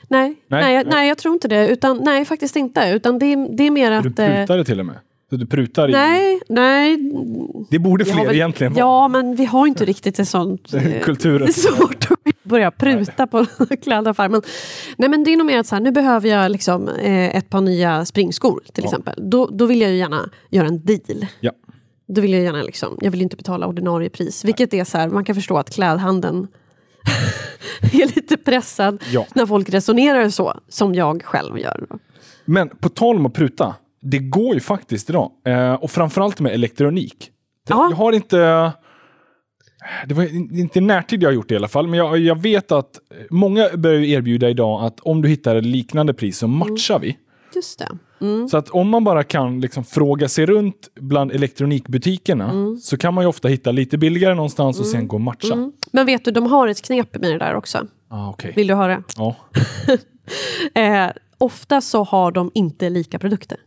[0.09, 0.95] Nej, nej, Nej, jag, nej.
[0.95, 1.09] nej.
[1.09, 1.69] jag tror inte det.
[1.69, 2.91] Utan, nej, faktiskt inte.
[2.95, 4.19] Utan det, det är mer Du att...
[4.19, 4.97] eh, prutar det till och med?
[5.31, 5.93] Så du prutar i...
[5.93, 6.99] nej, nej.
[7.71, 8.81] Det borde fler väl- egentligen vara.
[8.81, 10.75] Ja, men vi har inte riktigt sånt...
[10.75, 11.39] eh, Kulturen.
[11.39, 13.47] Det är svårt att börja pruta på
[13.83, 14.29] klädaffär.
[14.29, 14.43] Men,
[14.97, 17.51] nej, men det är nog mer att så här, nu behöver jag liksom, eh, ett
[17.51, 18.89] par nya springskor till Ja.
[18.91, 19.31] exempel.
[19.31, 21.27] Då, då vill jag ju gärna göra en deal.
[21.41, 21.53] Ja.
[22.09, 24.45] Då vill jag gärna liksom, jag vill inte betala ordinarie pris.
[24.45, 26.49] Vilket är så här, man kan förstå att klädhandeln
[27.93, 29.27] är lite pressad Ja.
[29.35, 31.87] när folk resonerar så, som jag själv gör.
[32.45, 33.75] Men på tal om att pruta.
[34.01, 35.31] Det går ju faktiskt idag.
[35.47, 37.31] Eh, och framförallt med elektronik.
[37.69, 37.87] Ja.
[37.91, 38.73] Jag har inte...
[40.07, 40.25] Det var
[40.59, 42.91] inte i närtid jag har gjort det i alla fall, men jag, jag vet att
[43.31, 47.17] många börjar ju erbjuda idag att om du hittar ett liknande pris så matchar vi.
[47.55, 47.89] Just det.
[48.21, 48.49] Mm.
[48.49, 53.25] Så att om man bara kan liksom fråga sig runt bland elektronikbutikerna så kan man
[53.25, 55.53] ju ofta hitta lite billigare någonstans och sen gå och matcha.
[55.55, 55.73] Mm.
[55.93, 57.87] Men vet du, de har ett knep med det där också.
[58.11, 58.53] Ah, okej.
[58.57, 59.03] Vill du höra?
[59.17, 59.37] Ja.
[60.75, 61.07] Eh,
[61.39, 63.59] ofta så har de inte lika produkter.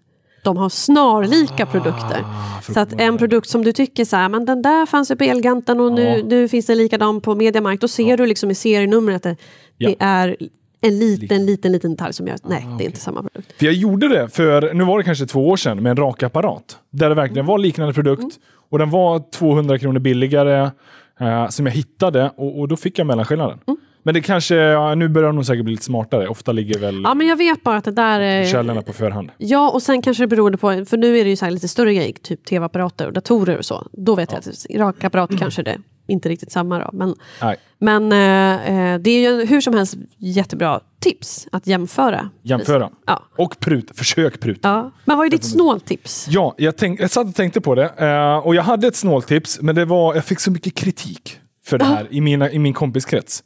[0.44, 2.26] De har snarlika produkter.
[2.62, 5.16] för Så att en produkt som du tycker så här, men den där fanns ju
[5.16, 6.24] på Elganten och nu, Ja.
[6.26, 7.82] nu finns det likadan på Mediamarkt.
[7.82, 9.38] Då ser du liksom i serienumret att det,
[9.78, 9.90] Ja.
[9.90, 10.38] det är
[10.82, 13.52] en liten, liten, liten detalj som gör att nej, det är inte samma produkt.
[13.58, 16.78] För jag gjorde det för, nu var det kanske två år sedan, med en rakapparat.
[16.90, 18.40] Där det verkligen var liknande produkt.
[18.70, 20.72] Och den var 200 kronor billigare
[21.20, 23.58] eh, som jag hittade och, och då fick jag mellanskillnaden.
[24.04, 26.28] Men det kanske, ja, nu börjar de säkert bli lite smartare.
[26.28, 28.20] Ofta ligger väl Ja, men jag vet bara att det där...
[28.20, 29.32] är- källorna på förhand.
[29.38, 31.94] Ja, och sen kanske det beror på, för nu är det ju så lite större
[31.94, 33.88] grejer, typ tv-apparater och datorer och så.
[33.92, 35.78] Då vet jag att rakapparat kanske det
[36.12, 36.90] inte riktigt samma då.
[36.94, 42.30] Men, Nej, men eh, eh, det är ju hur som helst jättebra tips att jämföra.
[42.44, 42.90] jämföra.
[43.08, 43.24] Ja.
[43.38, 44.70] Och prut, försök pruta.
[44.70, 44.92] Ja.
[45.06, 46.28] Men vad är ditt snåltips?
[46.30, 47.94] Ja, jag, tänk, jag satt och tänkte på det.
[47.98, 51.78] eh, och jag hade ett snåltips, men det var, jag fick så mycket kritik för
[51.78, 53.44] det här i, mina, i min kompiskrets.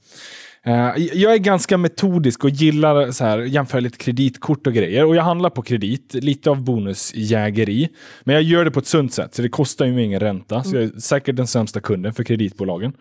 [0.65, 5.05] Eh, jag är ganska metodisk och gillar så här, jämföra lite kreditkort och grejer.
[5.05, 7.89] Och jag handlar på kredit, lite av bonusjägeri.
[8.23, 10.63] Men jag gör det på ett sunt sätt, så det kostar ju mig ingen ränta.
[10.63, 12.93] Så jag är säkert den sämsta kunden för kreditbolagen.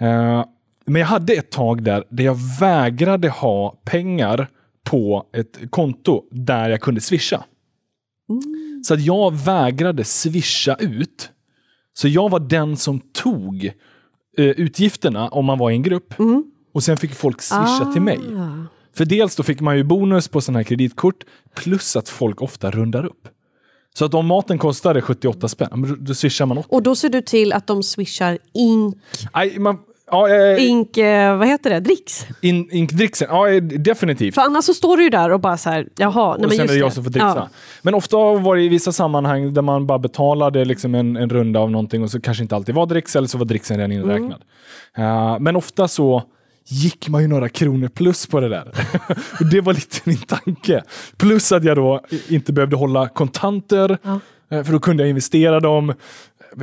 [0.00, 0.44] Eh,
[0.86, 4.48] men jag hade ett tag där, där jag vägrade ha pengar
[4.84, 7.44] på ett konto där jag kunde swisha.
[8.84, 11.30] Så att jag vägrade swisha ut.
[11.94, 13.64] Så jag var den som tog
[14.36, 16.14] eh, utgifterna om man var i en grupp.
[16.78, 18.18] Och sen fick folk swisha till mig.
[18.36, 18.66] Ah.
[18.96, 22.70] För dels då fick man ju bonus på sådana här kreditkort, plus att folk ofta
[22.70, 23.28] rundar upp.
[23.94, 26.68] Så att om maten kostade 78 spänn, då, swishar man 80.
[26.70, 28.96] Och då ser du till att de swishar ink,
[29.34, 29.78] Nej, man,
[30.10, 32.26] ja, eh, ink eh, vad heter det, dricks.
[32.40, 34.34] in, inkdricksen, ja eh, definitivt.
[34.34, 36.50] För annars så står du ju där och bara så här, jaha, nej och men
[36.50, 37.32] sen just är det jag som får dricksa.
[37.36, 37.48] Ja.
[37.82, 41.60] Men ofta var det i vissa sammanhang där man bara betalade liksom en, en runda
[41.60, 44.42] av någonting och så kanske inte alltid var dricks eller så var dricksen redan inräknad.
[44.94, 45.32] Mm.
[45.32, 46.22] Eh, men ofta så
[46.68, 48.68] gick man ju några kronor plus på det där.
[49.40, 50.82] och det var lite min tanke.
[51.16, 54.20] Plus att jag då inte behövde hålla kontanter, Ja.
[54.50, 55.94] eh, för då kunde jag investera dem.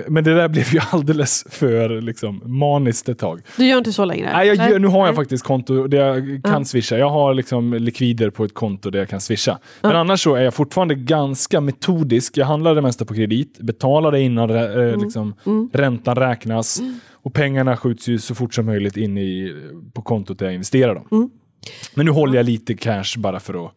[0.08, 3.41] Men det där blev ju alldeles för liksom, maniskt ett tag.
[3.58, 4.29] Du gör inte så längre?
[4.34, 4.79] Nej, jag, eller?
[4.79, 5.15] nu har jag Nej.
[5.15, 6.97] faktiskt konto där jag kan swisha.
[6.97, 9.60] Jag har liksom likvider på ett konto där jag kan swisha.
[9.81, 12.38] Men annars så är jag fortfarande ganska metodisk.
[12.38, 15.36] Jag handlar det mesta på kredit, betalar det innan eh, liksom,
[15.73, 16.81] räntan räknas
[17.12, 19.55] och pengarna skjuts ju så fort som möjligt in i,
[19.93, 21.29] på kontot där jag investerar dem.
[21.95, 23.71] Men nu håller jag lite cash bara för att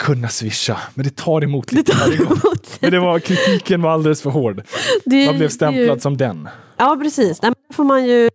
[0.00, 2.78] kunna swisha, men det tar emot lite Det tar emot.
[2.80, 4.62] Men det var, kritiken var alldeles för hård.
[5.04, 6.48] Det- Man blev stämplad ju- som den.
[6.76, 7.42] Ja, precis.
[7.42, 8.30] Nej, men får man ju...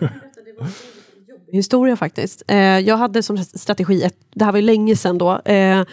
[1.52, 2.42] Historia faktiskt.
[2.46, 5.84] Eh, jag hade som strategi, ett, det här var ju länge sedan då, eh,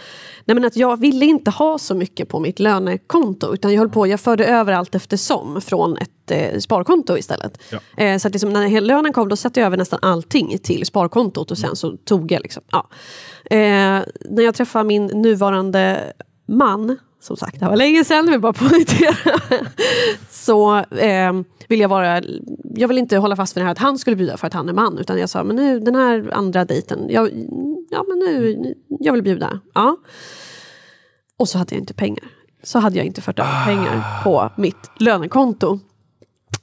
[0.45, 3.89] nej men att jag ville inte ha så mycket på mitt lönekonto utan jag höll
[3.89, 7.61] på, jag förde över allt eftersom från ett eh, sparkonto istället.
[7.71, 8.03] Ja.
[8.03, 11.51] Eh, så att liksom, när lönen kom då satte jag över nästan allting till sparkontot
[11.51, 12.89] och sen så tog jag liksom, ja.
[13.45, 16.13] Eh, när jag träffade min nuvarande
[16.47, 19.39] man, som sagt det var länge sedan, vill bara poängtera,
[20.29, 21.33] så eh,
[21.67, 22.21] vill jag vara,
[22.75, 24.69] jag vill inte hålla fast vid det här att han skulle bjuda för att han
[24.69, 27.31] är man, utan jag sa men nu den här andra dejten, jag,
[27.89, 29.59] ja men nu, jag vill bjuda.
[29.73, 29.97] Ja.
[31.39, 32.23] Och så hade jag inte pengar.
[32.63, 35.79] Så hade jag inte fört över pengar på mitt lönekonto.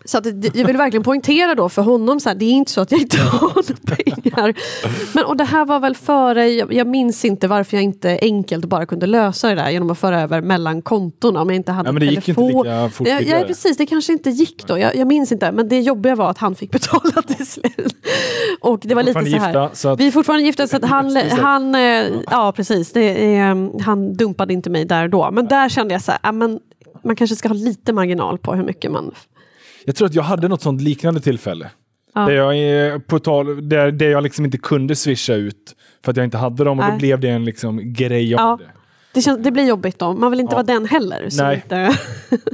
[0.04, 2.80] Så att jag vill verkligen poängtera då för honom, så här, det är inte så
[2.80, 4.54] att jag inte har några pengar.
[5.14, 8.64] Men, och det här var väl före, jag, jag minns inte varför jag inte enkelt
[8.64, 11.88] bara kunde lösa det där genom att föra över mellan kontona om jag inte hade
[11.88, 12.62] Ja, men det gick inte telefon.
[12.66, 13.44] lika fort Ja, ja, tidigare.
[13.46, 14.78] precis, det kanske inte gick då.
[14.78, 17.96] Jag, jag minns inte, men det jobbiga var att han fick betala till slut.
[18.60, 19.46] Och det var lite så här.
[19.46, 23.36] gifta, så att- Vi är fortfarande gifta så att han, han, eh, ja precis, det,
[23.36, 25.30] är, han dumpade inte mig där då.
[25.30, 26.60] Men där kände jag så här, ja, men
[27.04, 29.10] man kanske ska ha lite marginal på hur mycket man...
[29.84, 31.70] Jag tror att jag hade något sånt liknande tillfälle.
[32.14, 32.20] Ja.
[32.20, 36.24] Där jag, på tal, där, där jag liksom inte kunde swisha ut för att jag
[36.24, 36.98] inte hade dem och då Nej.
[36.98, 38.58] blev det en liksom grej av Ja.
[38.66, 38.70] det.
[39.14, 40.56] Det, känns, det blir jobbigt då, man vill inte Ja.
[40.56, 41.30] vara den heller.
[41.30, 41.54] Så, Nej.
[41.56, 41.96] Inte,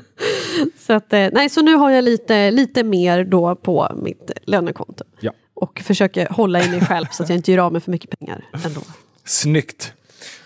[0.78, 5.04] så, att, eh, nej, så nu har jag lite, lite mer då på mitt lönekonto.
[5.20, 5.32] Ja.
[5.54, 8.18] Och försöker hålla i mig själv så att jag inte gör av med för mycket
[8.18, 8.80] pengar ändå.
[9.24, 9.92] Snyggt!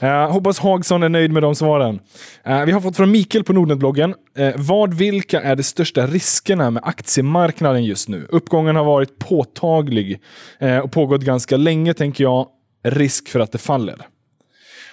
[0.02, 2.00] Uh, hoppas Hagsson är nöjd med de svaren.
[2.48, 4.14] Uh, vi har fått från Mikael på Nordnetbloggen.
[4.38, 8.26] Uh, vad, vilka är de största riskerna med aktiemarknaden just nu?
[8.28, 10.20] Uppgången har varit påtaglig
[10.82, 12.46] och pågått ganska länge, tänker jag.
[12.84, 14.06] Risk för att det faller.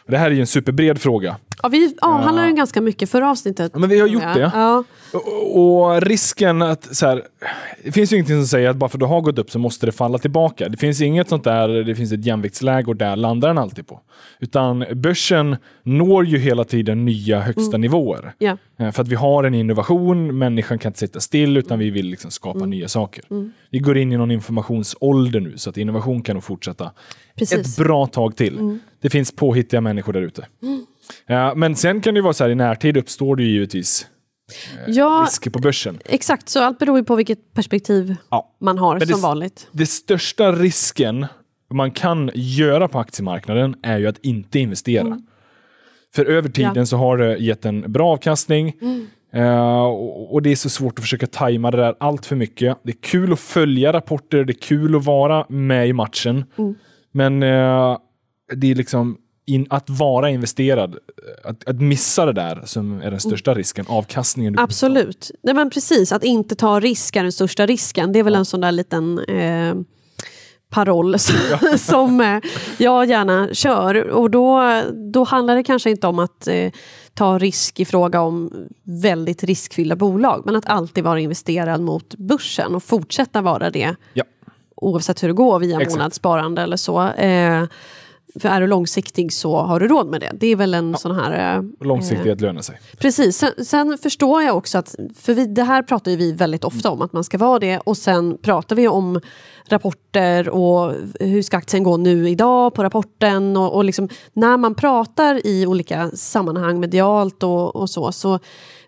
[0.06, 1.38] Och det här är ju en superbred fråga.
[1.64, 3.72] Ja, vi avhandlade den ganska mycket förra avsnittet.
[3.74, 4.52] Ja, men vi har gjort det.
[4.54, 4.84] Ja.
[5.14, 5.60] Och,
[5.92, 7.24] och risken att så här,
[7.84, 9.60] det finns ju ingenting som säger att bara för att du har gått upp så
[9.60, 10.70] måste det falla tillbaka.
[10.70, 14.00] Det finns inget sånt där, det finns ett jämviktsläge och där landar den alltid på.
[14.40, 18.34] Utan börsen når ju hela tiden nya högsta nivåer.
[18.38, 18.58] Ja.
[18.80, 22.06] Eh, För att vi har en innovation, människan kan inte sitta still utan vi vill
[22.06, 23.24] liksom skapa nya saker.
[23.70, 26.92] Vi går in i någon informationsålder nu så att innovation kan nog fortsätta
[27.36, 27.78] Precis.
[27.80, 28.80] ett bra tag till.
[29.02, 30.46] Det finns påhittiga människor där ute.
[31.26, 34.08] Ja, men sen kan det ju vara så här i närtid uppstår det ju givetvis
[34.88, 36.00] Ja, risker på börsen.
[36.06, 36.50] exakt.
[36.50, 38.56] Så allt beror ju på vilket perspektiv Ja.
[38.62, 39.68] man har Men det- som vanligt.
[39.72, 41.26] Det största risken
[41.74, 45.22] man kan göra på aktiemarknaden är ju att inte investera.
[46.16, 46.86] För över tiden Ja.
[46.86, 48.74] så har det gett en bra avkastning.
[49.34, 52.78] Eh, och, och det är så svårt att försöka tajma det där allt för mycket.
[52.84, 56.46] Det är kul att följa rapporter, det är kul att vara med i matchen.
[57.12, 57.98] Men eh,
[58.56, 59.18] det är liksom
[59.50, 60.98] in, att vara investerad,
[61.44, 64.60] att, att missa det där som är den största risken, avkastningen.
[64.60, 65.32] Absolut.
[65.44, 68.12] Nej, men precis, att inte ta risk är den största risken.
[68.12, 69.76] Det är väl en sån där liten eh,
[70.70, 71.36] paroll som,
[71.78, 72.40] som eh,
[72.78, 74.10] jag gärna kör.
[74.10, 74.82] Och då,
[75.14, 76.72] då handlar det kanske inte om att eh,
[77.14, 82.76] ta risk i fråga om väldigt riskfyllda bolag, men att alltid vara investerad mot börsen
[82.76, 84.24] och fortsätta vara det Ja.
[84.76, 85.98] oavsett hur det går via Exakt.
[85.98, 87.10] månadssparande eller så.
[88.36, 90.32] Eh, för är du långsiktig så har du råd med det.
[90.40, 91.58] Det är väl en sån här...
[91.58, 92.80] Eh, Långsiktighet lönar sig.
[92.98, 96.92] Precis, sen, sen förstår jag också att, för vi, det här pratar vi väldigt ofta
[96.92, 97.78] om att man ska vara det.
[97.78, 99.22] Och sen pratar vi om
[99.70, 103.58] rapporter och hur ska aktien gå nu idag på rapporten?
[103.58, 108.40] Och, och liksom, när man pratar i olika sammanhang medialt och, och så, så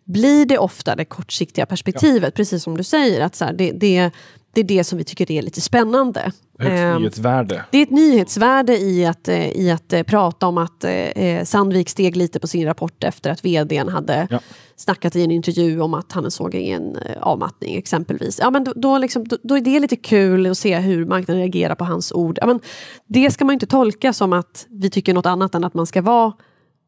[0.04, 4.12] blir det ofta det kortsiktiga perspektivet, precis som du säger, att så här, det, det,
[4.54, 6.32] det är det som vi tycker är lite spännande.
[6.60, 7.66] Högst Ehm, nyhetsvärde.
[7.72, 11.90] det är ett nyhetsvärde i att, eh, i att eh, prata om att eh, Sandvik
[11.90, 14.40] steg lite på sin rapport efter att vdn hade Ja.
[14.76, 18.40] snackat i en intervju om att han såg en avmattning exempelvis.
[18.44, 21.42] Ja, men då, då, liksom, då, då är det lite kul att se hur marknaden
[21.42, 22.38] reagerar på hans ord.
[22.42, 22.60] Ja, men
[23.08, 26.02] det ska man inte tolka som att vi tycker något annat än att man ska
[26.02, 26.34] vara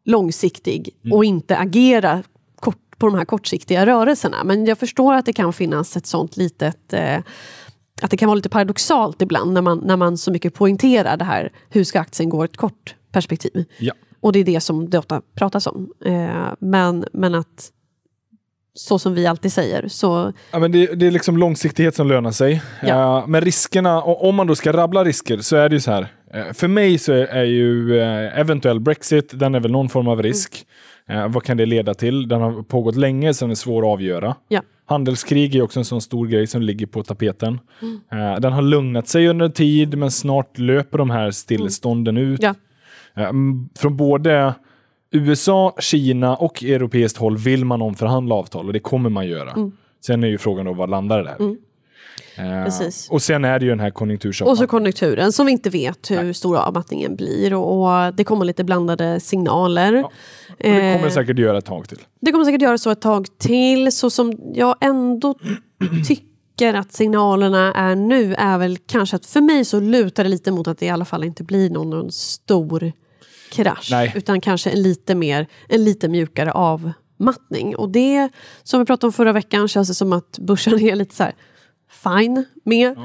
[0.06, 2.24] långsiktig och inte agera
[3.04, 4.44] på de här kortsiktiga rörelserna.
[4.44, 7.18] Men jag förstår att det kan finnas ett sånt litet eh,
[8.02, 11.26] att det kan vara lite paradoxalt ibland när man, när man så mycket poängterar det
[11.26, 13.66] här, hur ska aktien gå i ett kort perspektiv?
[13.78, 13.94] Ja.
[14.20, 15.94] Och det är det som det ofta pratas om.
[16.06, 17.72] Eh, men, men att
[18.74, 22.32] så som vi alltid säger, så Ja, men det, det är liksom långsiktighet som lönar
[22.32, 22.62] sig.
[22.82, 23.20] Ja.
[23.20, 26.08] Eh, men riskerna, om man då ska rabbla risker så är det ju så här.
[26.54, 28.00] för mig så är, är ju
[28.36, 30.66] eventuell Brexit, den är väl någon form av risk.
[31.10, 32.28] Eh, vad kan det leda till?
[32.28, 34.36] Den har pågått länge så den är svår att avgöra.
[34.48, 37.60] ja, Handelskrig är också en sån stor grej som ligger på tapeten.
[38.12, 42.44] Eh, den har lugnat sig under tid men snart löper de här stillestånden ut.
[42.44, 42.56] ja,
[43.16, 44.54] Eh, mm, Från både
[45.12, 49.52] USA, Kina och europeiskt håll vill man omförhandla avtal och det kommer man göra.
[49.52, 49.72] Mm.
[50.06, 51.56] Sen är ju frågan då, vad landar det där?
[52.36, 53.10] Eh, Precis.
[53.10, 54.52] och sen är det ju den här konjunktursoppan.
[54.52, 58.46] Och så konjunkturen som vi inte vet hur stor avmattningen blir och, och det kommer
[58.46, 59.94] lite blandade signaler.
[59.94, 60.06] Ja.
[60.06, 60.12] Och
[60.58, 62.00] det kommer Eh, säkert göra ett tag till.
[62.22, 63.92] Det kommer säkert göra så ett tag till.
[63.92, 65.36] Så som jag ändå
[66.08, 70.52] tycker att signalerna är nu är väl kanske att för mig så lutar det lite
[70.52, 72.92] mot att det i alla fall inte blir någon, någon stor
[73.52, 73.88] krasch.
[73.92, 74.14] Nej.
[74.16, 77.76] Utan kanske en lite, mer, en lite mjukare avmattning.
[77.76, 78.30] Och det
[78.64, 81.34] som vi pratade om förra veckan känns det som att börsen är lite så här
[82.04, 82.98] fine med.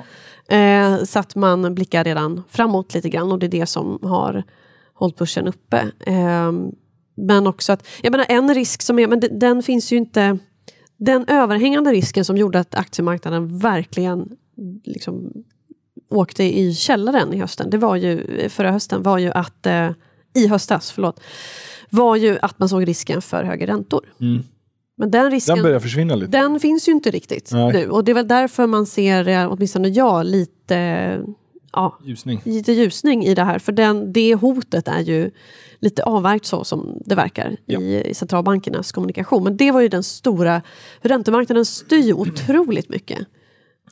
[0.51, 4.45] Eh, så att man blickar redan framåt lite grann och det är det som har
[4.95, 5.91] hållit börsen uppe.
[6.07, 6.53] Eh,
[7.15, 10.39] men också att, jag menar en risk som är, men de- den finns ju inte,
[10.97, 14.29] den överhängande risken som gjorde att aktiemarknaden verkligen
[14.85, 15.33] liksom
[16.11, 19.91] åkte i källaren i hösten, det var ju, förra hösten var ju att, eh,
[20.35, 21.21] i höstas, förlåt,
[21.91, 24.05] var ju att man såg risken för högre räntor.
[24.21, 24.43] Mm.
[24.99, 26.31] Men den risken, Den börjar försvinna lite.
[26.39, 27.73] den finns ju inte riktigt Nej.
[27.73, 31.21] nu och det är väl därför man ser, eh, åtminstone jag, lite,
[31.73, 32.41] ja, Ljusning.
[32.45, 33.59] lite ljusning i det här.
[33.59, 35.31] För den, det hotet är ju
[35.81, 37.81] lite avvärjt så som det verkar Ja.
[37.81, 39.45] i, i centralbankernas kommunikation.
[39.45, 40.63] Men det var ju den stora,
[41.01, 43.19] räntemarknaden styr otroligt mycket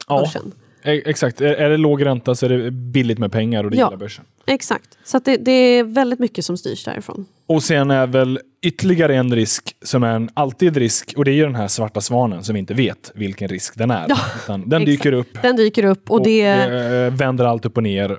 [0.09, 0.53] Ja, börsen.
[0.87, 1.41] E- exakt.
[1.41, 3.87] Är, det låg ränta så är det billigt med pengar och det Ja.
[3.87, 4.25] gillar börsen.
[4.47, 7.27] Exakt, så det, det är väldigt mycket som styrs därifrån.
[7.47, 11.35] Och sen är väl ytterligare en risk som är en alltid risk och det är
[11.35, 14.07] ju den här svarta svanen som vi inte vet vilken risk den är.
[14.09, 17.83] Ja, den dyker upp Den dyker upp och, och det, eh, vänder allt upp och
[17.83, 18.19] ner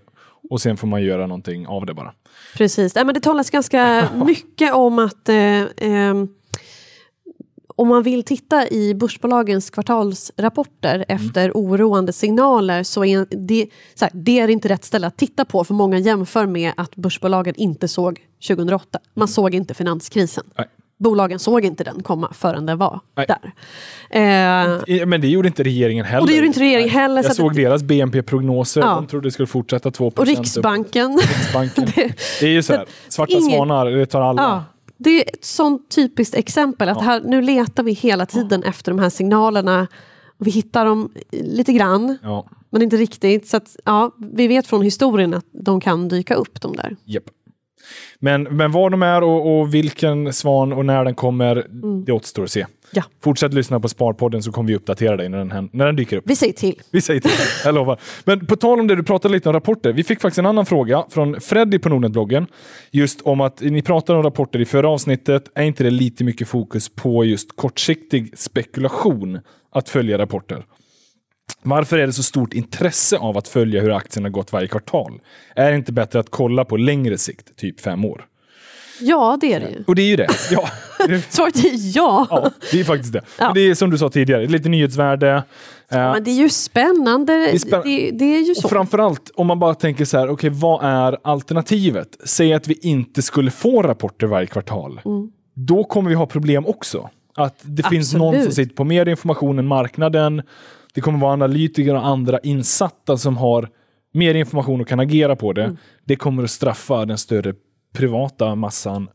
[0.50, 2.14] och sen får man göra någonting av det bara.
[2.58, 6.28] Precis, Nej, men det talas ganska mycket om att eh, ehm,
[7.78, 14.12] om man vill titta i börsbolagens kvartalsrapporter efter oroande signaler så är det, så här,
[14.14, 17.88] det är inte rätt ställe att titta på för många jämför med att börsbolagen inte
[17.88, 19.00] såg 2008.
[19.14, 20.44] Man såg inte finanskrisen.
[20.58, 20.68] Nej.
[21.00, 23.26] Bolagen såg inte den komma förrän den var Nej.
[23.28, 23.52] där.
[24.10, 26.22] Eh, Men det gjorde inte regeringen heller.
[26.22, 27.16] och det gjorde inte regeringen heller.
[27.24, 28.82] Jag Så såg deras BNP-prognoser.
[28.82, 28.88] Ja.
[28.96, 31.18] De trodde det skulle fortsätta 2 och Riksbanken.
[31.18, 31.86] Riksbanken.
[32.40, 32.86] det är ju så här.
[33.10, 34.42] Svarta ingen- svanar, det tar alla.
[34.42, 34.64] Ja,
[34.98, 36.90] det är ett sånt typiskt exempel.
[36.90, 39.88] Att här, nu letar vi hela tiden efter de här signalerna.
[40.38, 42.18] Vi hittar dem lite grann,
[42.70, 43.48] men inte riktigt.
[43.48, 46.96] Så att, ja, vi vet från historien att de kan dyka upp de där.
[47.06, 47.24] Japp.
[48.20, 51.68] Men, men var de är och, och vilken svan och när den kommer,
[52.06, 52.66] det återstår att se.
[52.92, 53.04] Ja.
[53.24, 56.24] Fortsätt lyssna på Sparpodden så kommer vi uppdatera dig när den, när den dyker upp.
[56.28, 56.82] Vi säger till.
[56.92, 57.32] Vi säger till,
[57.64, 58.00] jag lovar.
[58.26, 59.94] Men på tal om det, du pratade lite om rapporter.
[59.94, 62.48] Vi fick faktiskt en annan fråga från Freddy på Nordnet-bloggen.
[62.92, 65.52] Just om att ni pratar om rapporter i förra avsnittet.
[65.56, 69.40] Är inte det lite mycket fokus på just kortsiktig spekulation
[69.72, 70.66] att följa rapporter?
[71.64, 75.22] Varför är det så stort intresse av att följa hur aktierna gått varje kvartal?
[75.56, 78.26] Är det inte bättre att kolla på längre sikt, typ fem år?
[79.00, 79.84] Ja, det är det ju.
[79.88, 80.28] Och det är ju det.
[80.52, 80.70] Ja,
[81.30, 82.28] Svaret är ja.
[82.30, 83.22] ja, det är faktiskt det.
[83.40, 83.52] Ja.
[83.56, 85.44] Det är som du sa tidigare, lite nyhetsvärde.
[85.92, 87.34] Eh, Men det är ju spännande.
[87.34, 88.68] Det är spänn- det, det är ju så.
[88.68, 92.18] Och framförallt om man bara tänker så här, okej vad är alternativet?
[92.26, 95.02] Säg att vi inte skulle få rapporter varje kvartal.
[95.06, 95.32] Mm.
[95.54, 97.10] Då kommer vi ha problem också.
[97.36, 98.56] Att det finns någon som Absolut.
[98.56, 100.42] sitter på mer information än marknaden.
[100.94, 103.70] Det kommer vara analytiker och andra insatta som har
[104.14, 105.64] mer information och kan agera på det.
[105.64, 105.78] Mm.
[106.06, 107.54] Det kommer att straffa den större
[107.94, 109.10] privata massan.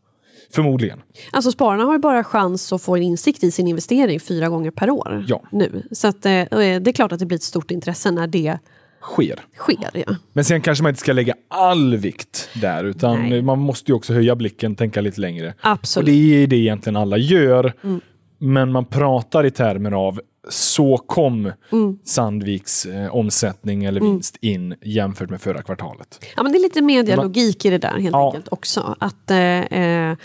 [0.54, 1.02] Förmodligen.
[1.32, 4.70] Alltså spararna har ju bara chans att få en insikt i sin investering fyra gånger
[4.70, 5.42] per år Ja.
[5.52, 5.82] nu.
[5.92, 6.56] Så att, eh, det
[6.88, 8.58] är klart att det blir ett stort intresse när det
[9.02, 9.40] Sker.
[9.58, 9.90] sker.
[10.06, 10.14] Ja.
[10.32, 13.42] Men sen kanske man inte ska lägga all vikt där, utan Nej.
[13.42, 15.54] man måste ju också höja blicken, tänka lite längre.
[15.60, 16.08] Absolut.
[16.08, 17.72] Och det är det egentligen alla gör.
[18.38, 21.52] Men man pratar i termer av så kom
[22.04, 26.24] Sandviks eh, omsättning eller vinst in jämfört med förra kvartalet.
[26.36, 28.26] Ja, men det är lite medialogik i det där helt Ja.
[28.26, 28.96] enkelt också.
[29.00, 30.16] Att, eh, eh,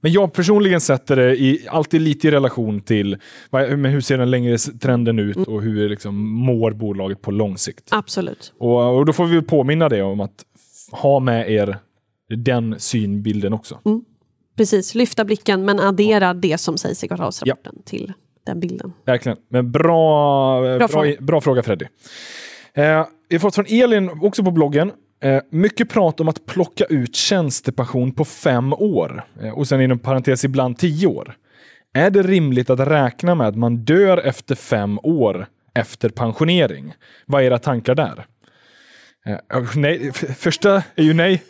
[0.00, 3.16] Men jag personligen sätter det i, alltid lite i relation till
[3.50, 7.88] men hur ser den längre trenden ut och hur liksom mår bolaget på lång sikt.
[7.90, 8.52] absolut.
[8.58, 10.44] Och, och då får vi påminna det om att
[10.90, 11.78] ha med er
[12.36, 13.80] den synbilden också.
[14.56, 18.12] Precis, lyfta blicken men addera det som sägs i kvartalsrapporten till
[18.46, 18.92] den bilden.
[19.04, 19.38] Verkligen.
[19.48, 21.12] Men bra, bra, bra, fråga.
[21.20, 21.86] bra fråga Freddy.
[22.74, 24.92] Eh, vi har fått från Elin också på bloggen.
[25.22, 29.98] Eh, mycket prat om att plocka ut tjänstepension på fem år eh, och sen inom
[29.98, 31.36] parentes ibland tio år.
[31.94, 36.94] Är det rimligt att räkna med att man dör efter fem år efter pensionering?
[37.26, 38.26] Vad är era tankar där?
[39.26, 41.42] Eh, nej, första är ju nej.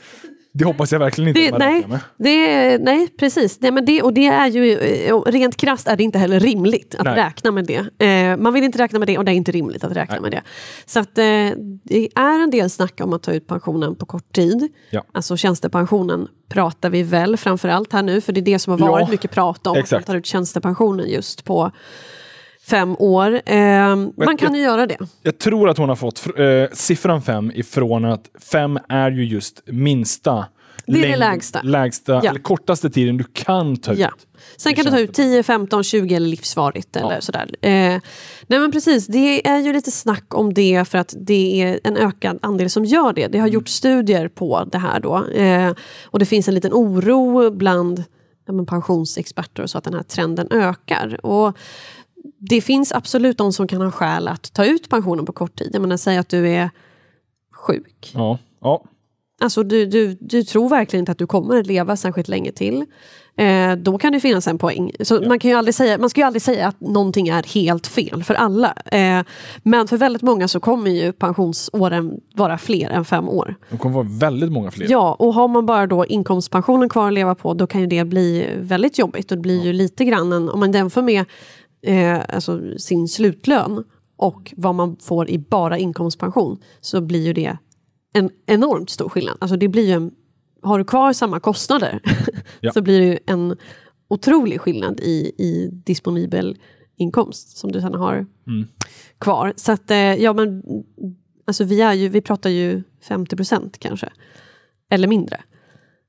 [0.58, 1.98] Det hoppas jag verkligen inte Det, nej, med.
[2.16, 3.58] det, nej, precis.
[3.58, 6.94] Det, men det, och det är ju, eh, rent krasst är det inte heller rimligt
[6.98, 7.14] att Nej.
[7.16, 8.06] räkna med det.
[8.06, 10.22] Eh, man vill inte räkna med det och det är inte rimligt att räkna Nej.
[10.22, 10.42] med det.
[10.86, 11.24] Så att, eh,
[11.84, 14.68] det är en del snack om att ta ut pensionen på kort tid.
[14.90, 15.04] Ja.
[15.12, 18.78] Alltså tjänstepensionen pratar vi väl framför allt här nu, för det är det som har
[18.90, 19.70] varit Ja, mycket prat om.
[19.70, 20.06] Att man exakt.
[20.06, 21.70] tar ut tjänstepensionen just på
[22.70, 23.40] fem år.
[23.46, 24.98] Eh, man kan ju göra det.
[25.22, 29.62] Jag tror att hon har fått eh, siffran 5 ifrån att 5 är ju just
[29.66, 30.46] minsta
[30.86, 31.60] Det är det lägsta.
[31.62, 32.30] lägsta Ja.
[32.30, 33.98] eller kortaste tiden du kan ta ut.
[33.98, 34.10] Ja.
[34.56, 36.96] Sen kan du ta ut 10, 15, 20 eller livsvarigt.
[36.96, 37.20] Eller Ja.
[37.20, 37.50] sådär.
[37.62, 37.70] Eh,
[38.46, 41.96] nej men precis, det är ju lite snack om det för att det är en
[41.96, 43.22] ökad andel som gör det.
[43.22, 43.32] Mm.
[43.32, 45.24] Det har gjorts studier på det här då.
[45.28, 45.72] Eh,
[46.04, 48.04] och det finns en liten oro bland
[48.48, 51.26] ja, pensionsexperter och så att den här trenden ökar.
[51.26, 51.56] Och
[52.38, 55.70] det finns absolut de som kan ha skäl att ta ut pensionen på kort tid.
[55.72, 56.70] Jag menar, säg att du är
[57.52, 58.12] sjuk.
[58.14, 58.38] Ja.
[58.60, 58.84] ja.
[59.40, 62.84] Alltså du, du, du tror verkligen inte att du kommer att leva särskilt länge till.
[63.38, 64.92] Eh, då kan det finnas en poäng.
[65.00, 67.86] Så man, kan ju aldrig säga, man ska ju aldrig säga att någonting är helt
[67.86, 68.74] fel för alla.
[68.84, 69.22] Eh,
[69.62, 73.54] men för väldigt många så kommer ju pensionsåren vara fler än fem år.
[73.70, 74.86] Det kommer vara väldigt många fler.
[74.90, 78.04] Ja, och har man bara då inkomstpensionen kvar att leva på då kan ju det
[78.04, 79.30] bli väldigt jobbigt.
[79.30, 81.24] Och det blir ju lite grann en, om man jämför med
[81.86, 83.84] eh, alltså sin slutlön
[84.16, 87.56] och vad man får i bara inkomstpension så blir ju det
[88.12, 89.36] en enormt stor skillnad.
[89.40, 90.10] Alltså det blir ju en,
[90.62, 92.00] har du kvar samma kostnader
[92.60, 92.72] Ja.
[92.72, 93.56] så blir det ju en
[94.08, 96.56] otrolig skillnad i, i disponibel
[96.96, 98.66] inkomst som du sen har Mm.
[99.18, 99.52] kvar.
[99.56, 100.62] Så att, eh, ja men,
[101.46, 104.08] alltså vi, är ju, vi pratar ju 50 procent kanske.
[104.90, 105.40] Eller mindre.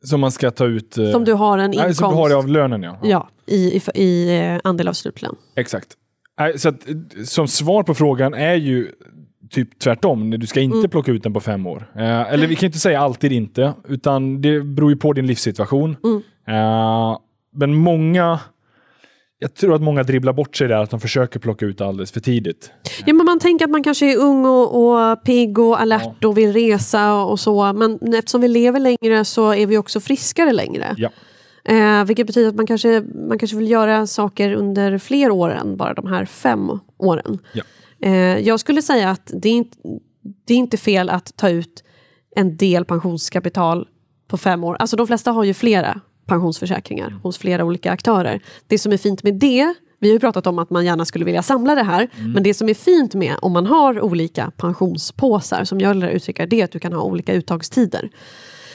[0.10, 0.98] Som man ska ta ut...
[0.98, 2.98] eh, Som du har en Nej, inkomst som du har av lönen ja.
[3.04, 5.36] ja, i, i, i eh, andel av slutlön.
[5.56, 5.88] Exakt.
[6.40, 6.96] Nej, Så att, eh,
[7.26, 8.92] som svar på frågan är ju
[9.50, 10.30] typ tvärtom.
[10.30, 10.90] Du ska inte Mm.
[10.90, 11.92] plocka ut den på fem år.
[11.96, 15.96] Eh, eller vi kan inte säga alltid inte, utan det beror ju på din livssituation.
[16.04, 16.22] Mm.
[16.48, 17.18] Eh,
[17.56, 18.40] men många...
[19.40, 22.20] Jag tror att många dribblar bort sig där, att de försöker plocka ut alldeles för
[22.20, 22.72] tidigt.
[23.06, 26.38] Ja, men man tänker att man kanske är ung och, och pigg och alert och
[26.38, 27.74] vill resa och så.
[27.74, 30.96] Men eftersom vi lever längre så är vi också friskare längre.
[30.98, 31.10] Ja.
[31.66, 35.78] Eh, vilket betyder att man kanske, man kanske vill göra saker under fler år än
[35.78, 37.40] bara de här fem åren.
[37.54, 37.64] Ja.
[38.02, 39.78] Eh, jag skulle säga att det är, inte,
[40.48, 41.84] det är inte fel att ta ut
[42.36, 43.88] en del pensionskapital
[44.28, 44.76] på fem år.
[44.80, 48.42] Alltså de flesta har ju flera pensionsförsäkringar hos flera olika aktörer.
[48.68, 51.26] Det som är fint med det, vi har ju pratat om att man gärna skulle
[51.26, 55.64] vilja samla det här, men det som är fint med om man har olika pensionspåsar,
[55.64, 58.10] som jag vill uttrycka det, är att du kan ha olika uttagstider.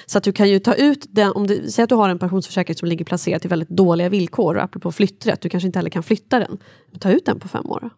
[0.07, 2.19] Så att du kan ju ta ut den, om du säger att du har en
[2.19, 5.91] pensionsförsäkring som ligger placerad till väldigt dåliga villkor och apropå flytträtt, du kanske inte heller
[5.91, 6.59] kan flytta den.
[7.01, 7.91] Ta ut den på fem år.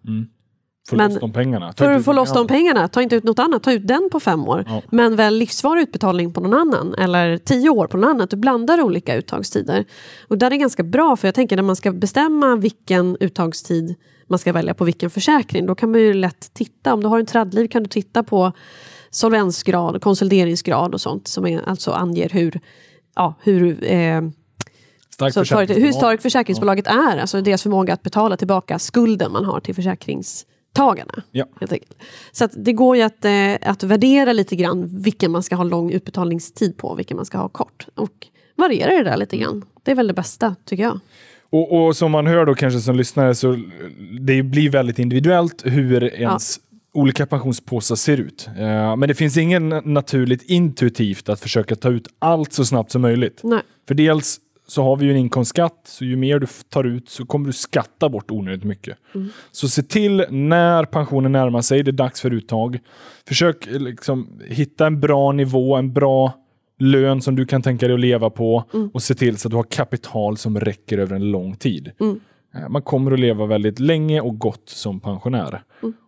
[0.88, 1.72] Få Men- loss de pengarna.
[1.72, 4.08] Ta För att få loss de pengarna, ta inte ut något annat, ta ut den
[4.12, 4.64] på fem år.
[4.68, 4.82] Ja.
[4.90, 8.26] Men väl livsvarig utbetalning på någon annan, eller tio år på någon annan.
[8.30, 9.84] Du blandar olika uttagstider.
[10.28, 13.94] Och där är ganska bra, för jag tänker när man ska bestämma vilken uttagstid
[14.26, 16.94] man ska välja på vilken försäkring, då kan man ju lätt titta.
[16.94, 18.52] Om du har en tradliv kan du titta på
[19.10, 22.60] solvensgrad, konsolideringsgrad och sånt som är, alltså anger hur,
[23.14, 24.20] ja, hur eh,
[25.18, 29.74] företag, hur starkt försäkringsbolaget är, alltså deras förmåga att betala tillbaka skulden man har till
[30.74, 31.22] försäkringstagarna.
[31.30, 31.46] Ja.
[32.32, 35.90] Så det går ju att, eh, att värdera lite grann vilken man ska ha lång
[35.90, 37.86] utbetalningstid på och vilken man ska ha kort.
[37.94, 39.64] Och variera det där lite grann.
[39.82, 41.00] Det är väl det bästa, tycker jag.
[41.50, 43.58] Och, och som man hör då kanske som lyssnare så
[44.20, 46.60] det blir väldigt individuellt hur ens
[46.94, 48.48] olika pensionspåsar ser ut.
[48.58, 53.02] Eh, men det finns ingen naturligt intuitivt att försöka ta ut allt så snabbt som
[53.02, 53.40] möjligt.
[53.42, 53.62] Nej.
[53.88, 57.26] För dels så har vi ju en inkomstskatt, så ju mer du tar ut så
[57.26, 58.96] kommer du skatta bort onödigt mycket.
[59.52, 62.78] Så se till när pensionen närmar sig, det är dags för uttag.
[63.28, 66.32] Försök eh, liksom hitta en bra nivå, en bra
[66.78, 69.56] lön som du kan tänka dig att leva på och se till så att du
[69.56, 71.90] har kapital som räcker över en lång tid.
[72.54, 75.62] Eh, Man kommer att leva väldigt länge och gott som pensionär.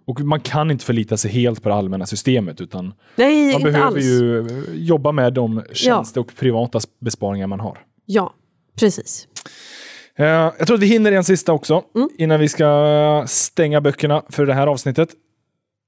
[0.07, 3.87] Och man kan inte förlita sig helt på det allmänna systemet utan Nej, man behöver
[3.87, 4.05] alls.
[4.05, 7.79] ju eh, jobba med de tjänste och privata besparingar man har.
[8.07, 8.35] Ja,
[8.81, 9.29] precis.
[10.19, 12.09] Eh, jag tror att vi hinner en sista också Mm.
[12.19, 15.09] innan vi ska stänga böckerna för det här avsnittet.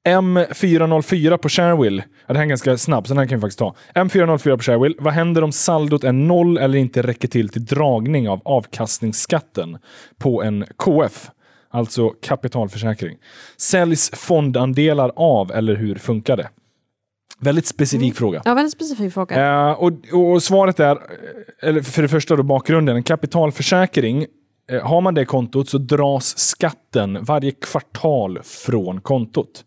[0.08, 2.02] M404 på Sharewill.
[2.26, 3.74] Ja, det här är ganska snabb, så den här kan vi faktiskt ta.
[3.94, 4.96] M404 på Sharewill.
[4.98, 9.78] Vad händer om saldot är noll eller inte räcker till till dragning av avkastningsskatten
[10.18, 11.30] på en KF?
[11.70, 13.16] Alltså kapitalförsäkring.
[13.56, 16.48] Säljs fondandelar av eller hur funkar det?
[17.40, 18.42] Väldigt specifik fråga.
[18.44, 19.66] Ja, väldigt specifik fråga.
[19.68, 24.26] Eh, och, och svaret är, eh, eller för det första då bakgrunden, en kapitalförsäkring
[24.70, 29.64] eh, har man det kontot så dras skatten varje kvartal från kontot.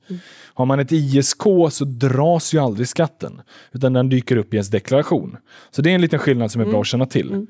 [0.54, 3.42] Har man ett ISK så dras ju aldrig skatten,
[3.72, 5.38] utan den dyker upp i ens deklaration.
[5.72, 7.48] Så det är en liten skillnad som är bra att känna till.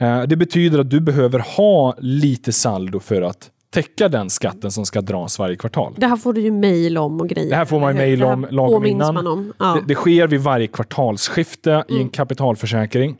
[0.00, 4.86] Eh, Det betyder att du behöver ha lite saldo för att täcka den skatten som
[4.86, 5.94] ska dras varje kvartal.
[5.96, 7.50] Det här får du ju mejl om och grejer.
[7.50, 9.14] Det här får man ju mejl om lagom innan.
[9.14, 9.52] Man om.
[9.58, 9.70] Ja.
[9.70, 9.80] Mm.
[9.80, 13.16] Det, det sker vid varje kvartalsskifte i en kapitalförsäkring.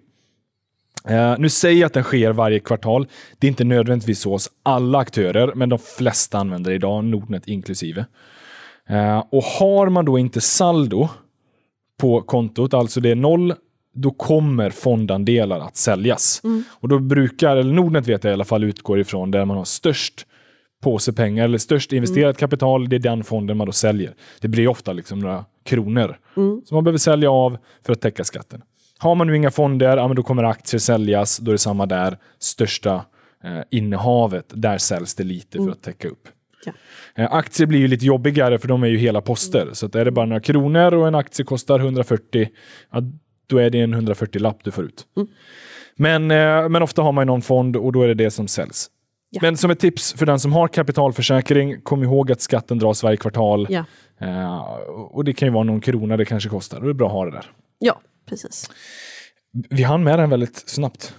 [1.08, 3.06] Eh, nu säger jag att den sker varje kvartal.
[3.38, 7.48] Det är inte nödvändigtvis så hos alla aktörer, men de flesta använder det idag, Nordnet
[7.48, 8.06] inklusive.
[8.88, 11.08] Eh, och har man då inte saldo
[12.00, 13.54] på kontot, alltså det är noll,
[13.94, 16.42] då kommer fondandelar att säljas.
[16.68, 19.64] Och då brukar, eller Nordnet vet jag i alla fall, utgår ifrån där man har
[19.64, 20.26] störst
[20.84, 24.14] påse pengar eller störst investerat kapital, det är den fonden man då säljer.
[24.40, 26.18] Det blir ofta liksom några kronor
[26.64, 28.62] som man behöver sälja av för att täcka skatten.
[28.98, 31.38] Har man nu inga fonder, ja, då kommer aktier säljas.
[31.38, 32.18] Då är det samma där.
[32.38, 33.04] Största
[33.44, 36.28] eh, innehavet, där säljs det lite för att täcka upp.
[36.64, 36.72] Ja.
[37.14, 39.68] Eh, aktier blir ju lite jobbigare för de är ju hela poster.
[39.72, 42.48] Så att är det bara några kronor och en aktie kostar 140,
[42.92, 43.00] ja,
[43.46, 45.06] då är det en 140-lapp du får ut.
[45.96, 48.90] Men, eh, men ofta har man någon fond och då är det det som säljs.
[49.34, 49.38] Ja.
[49.42, 53.16] Men som ett tips för den som har kapitalförsäkring, kom ihåg att skatten dras varje
[53.16, 53.66] kvartal.
[53.70, 53.84] Ja.
[54.20, 54.56] Eh,
[55.10, 56.80] och det kan ju vara någon krona det kanske kostar.
[56.80, 57.50] Är det bra att ha det där.
[57.78, 58.70] ja, precis.
[59.70, 61.14] Vi hann med den väldigt snabbt.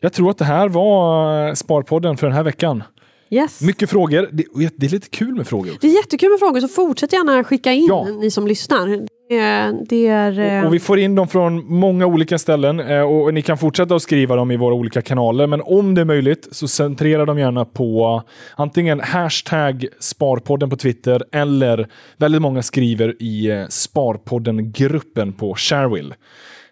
[0.00, 2.82] Jag tror att det här var eh, Sparpodden för den här veckan.
[3.30, 3.60] Yes.
[3.60, 4.28] Mycket frågor.
[4.32, 5.78] Det, och det är lite kul med frågor också.
[5.80, 8.04] Det är jättekul med frågor, så fortsätt gärna skicka in Ja.
[8.04, 9.06] ni som lyssnar.
[9.32, 13.58] Är, eh, Och vi får in dem från många olika ställen eh, och ni kan
[13.58, 15.46] fortsätta att skriva dem i våra olika kanaler.
[15.46, 18.22] Men om det är möjligt så centrera dem gärna på
[18.56, 26.14] antingen hashtag Sparpodden på Twitter eller väldigt många skriver i eh, Sparpodden-gruppen på Sharewill.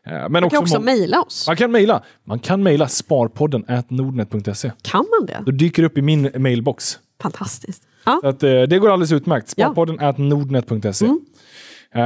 [0.04, 1.46] Men man kan också mejla oss.
[1.46, 2.02] man kan mejla.
[2.24, 4.72] Man kan mejla sparpodden nordnet.se.
[4.82, 5.42] Kan man det?
[5.46, 6.98] Då dyker det upp i min mailbox.
[7.22, 7.82] Fantastiskt.
[8.04, 8.20] Ja.
[8.24, 9.54] Att, det går alldeles utmärkt.
[9.56, 9.64] Ja.
[9.64, 9.74] Mm.
[9.74, 11.06] Sparpodden nordnet.se.
[11.06, 11.14] Eh,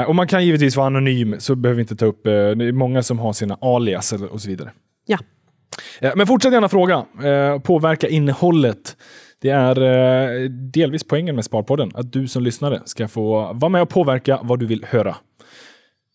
[0.06, 2.26] och man kan givetvis vara anonym, så behöver vi inte ta upp...
[2.26, 4.70] Eh, det är många som har sina alias och så vidare.
[5.06, 5.18] ja.
[6.00, 7.04] Eh, men fortsätt gärna fråga.
[7.24, 8.96] Eh, påverka innehållet.
[9.40, 13.82] Det är eh, delvis poängen med Sparpodden, att du som lyssnare ska få vara med
[13.82, 15.16] och påverka vad du vill höra.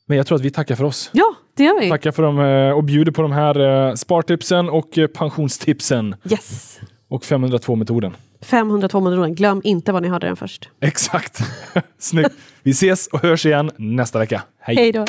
[0.07, 1.09] Men jag tror att vi tackar för oss.
[1.13, 1.89] Ja, det gör vi.
[1.89, 6.79] Tackar för dem eh, och bjuder på de här eh, spartipsen och eh, pensionstipsen Yes.
[7.09, 8.11] och 502-metoden.
[8.41, 9.29] 502 miljoner.
[9.29, 10.69] Glöm inte vad ni hörde den först.
[10.81, 11.39] Exakt.
[11.99, 12.35] Snyggt.
[12.63, 14.41] Vi ses och hörs igen nästa vecka.
[14.59, 14.75] Hej!
[14.75, 15.05] Hej då.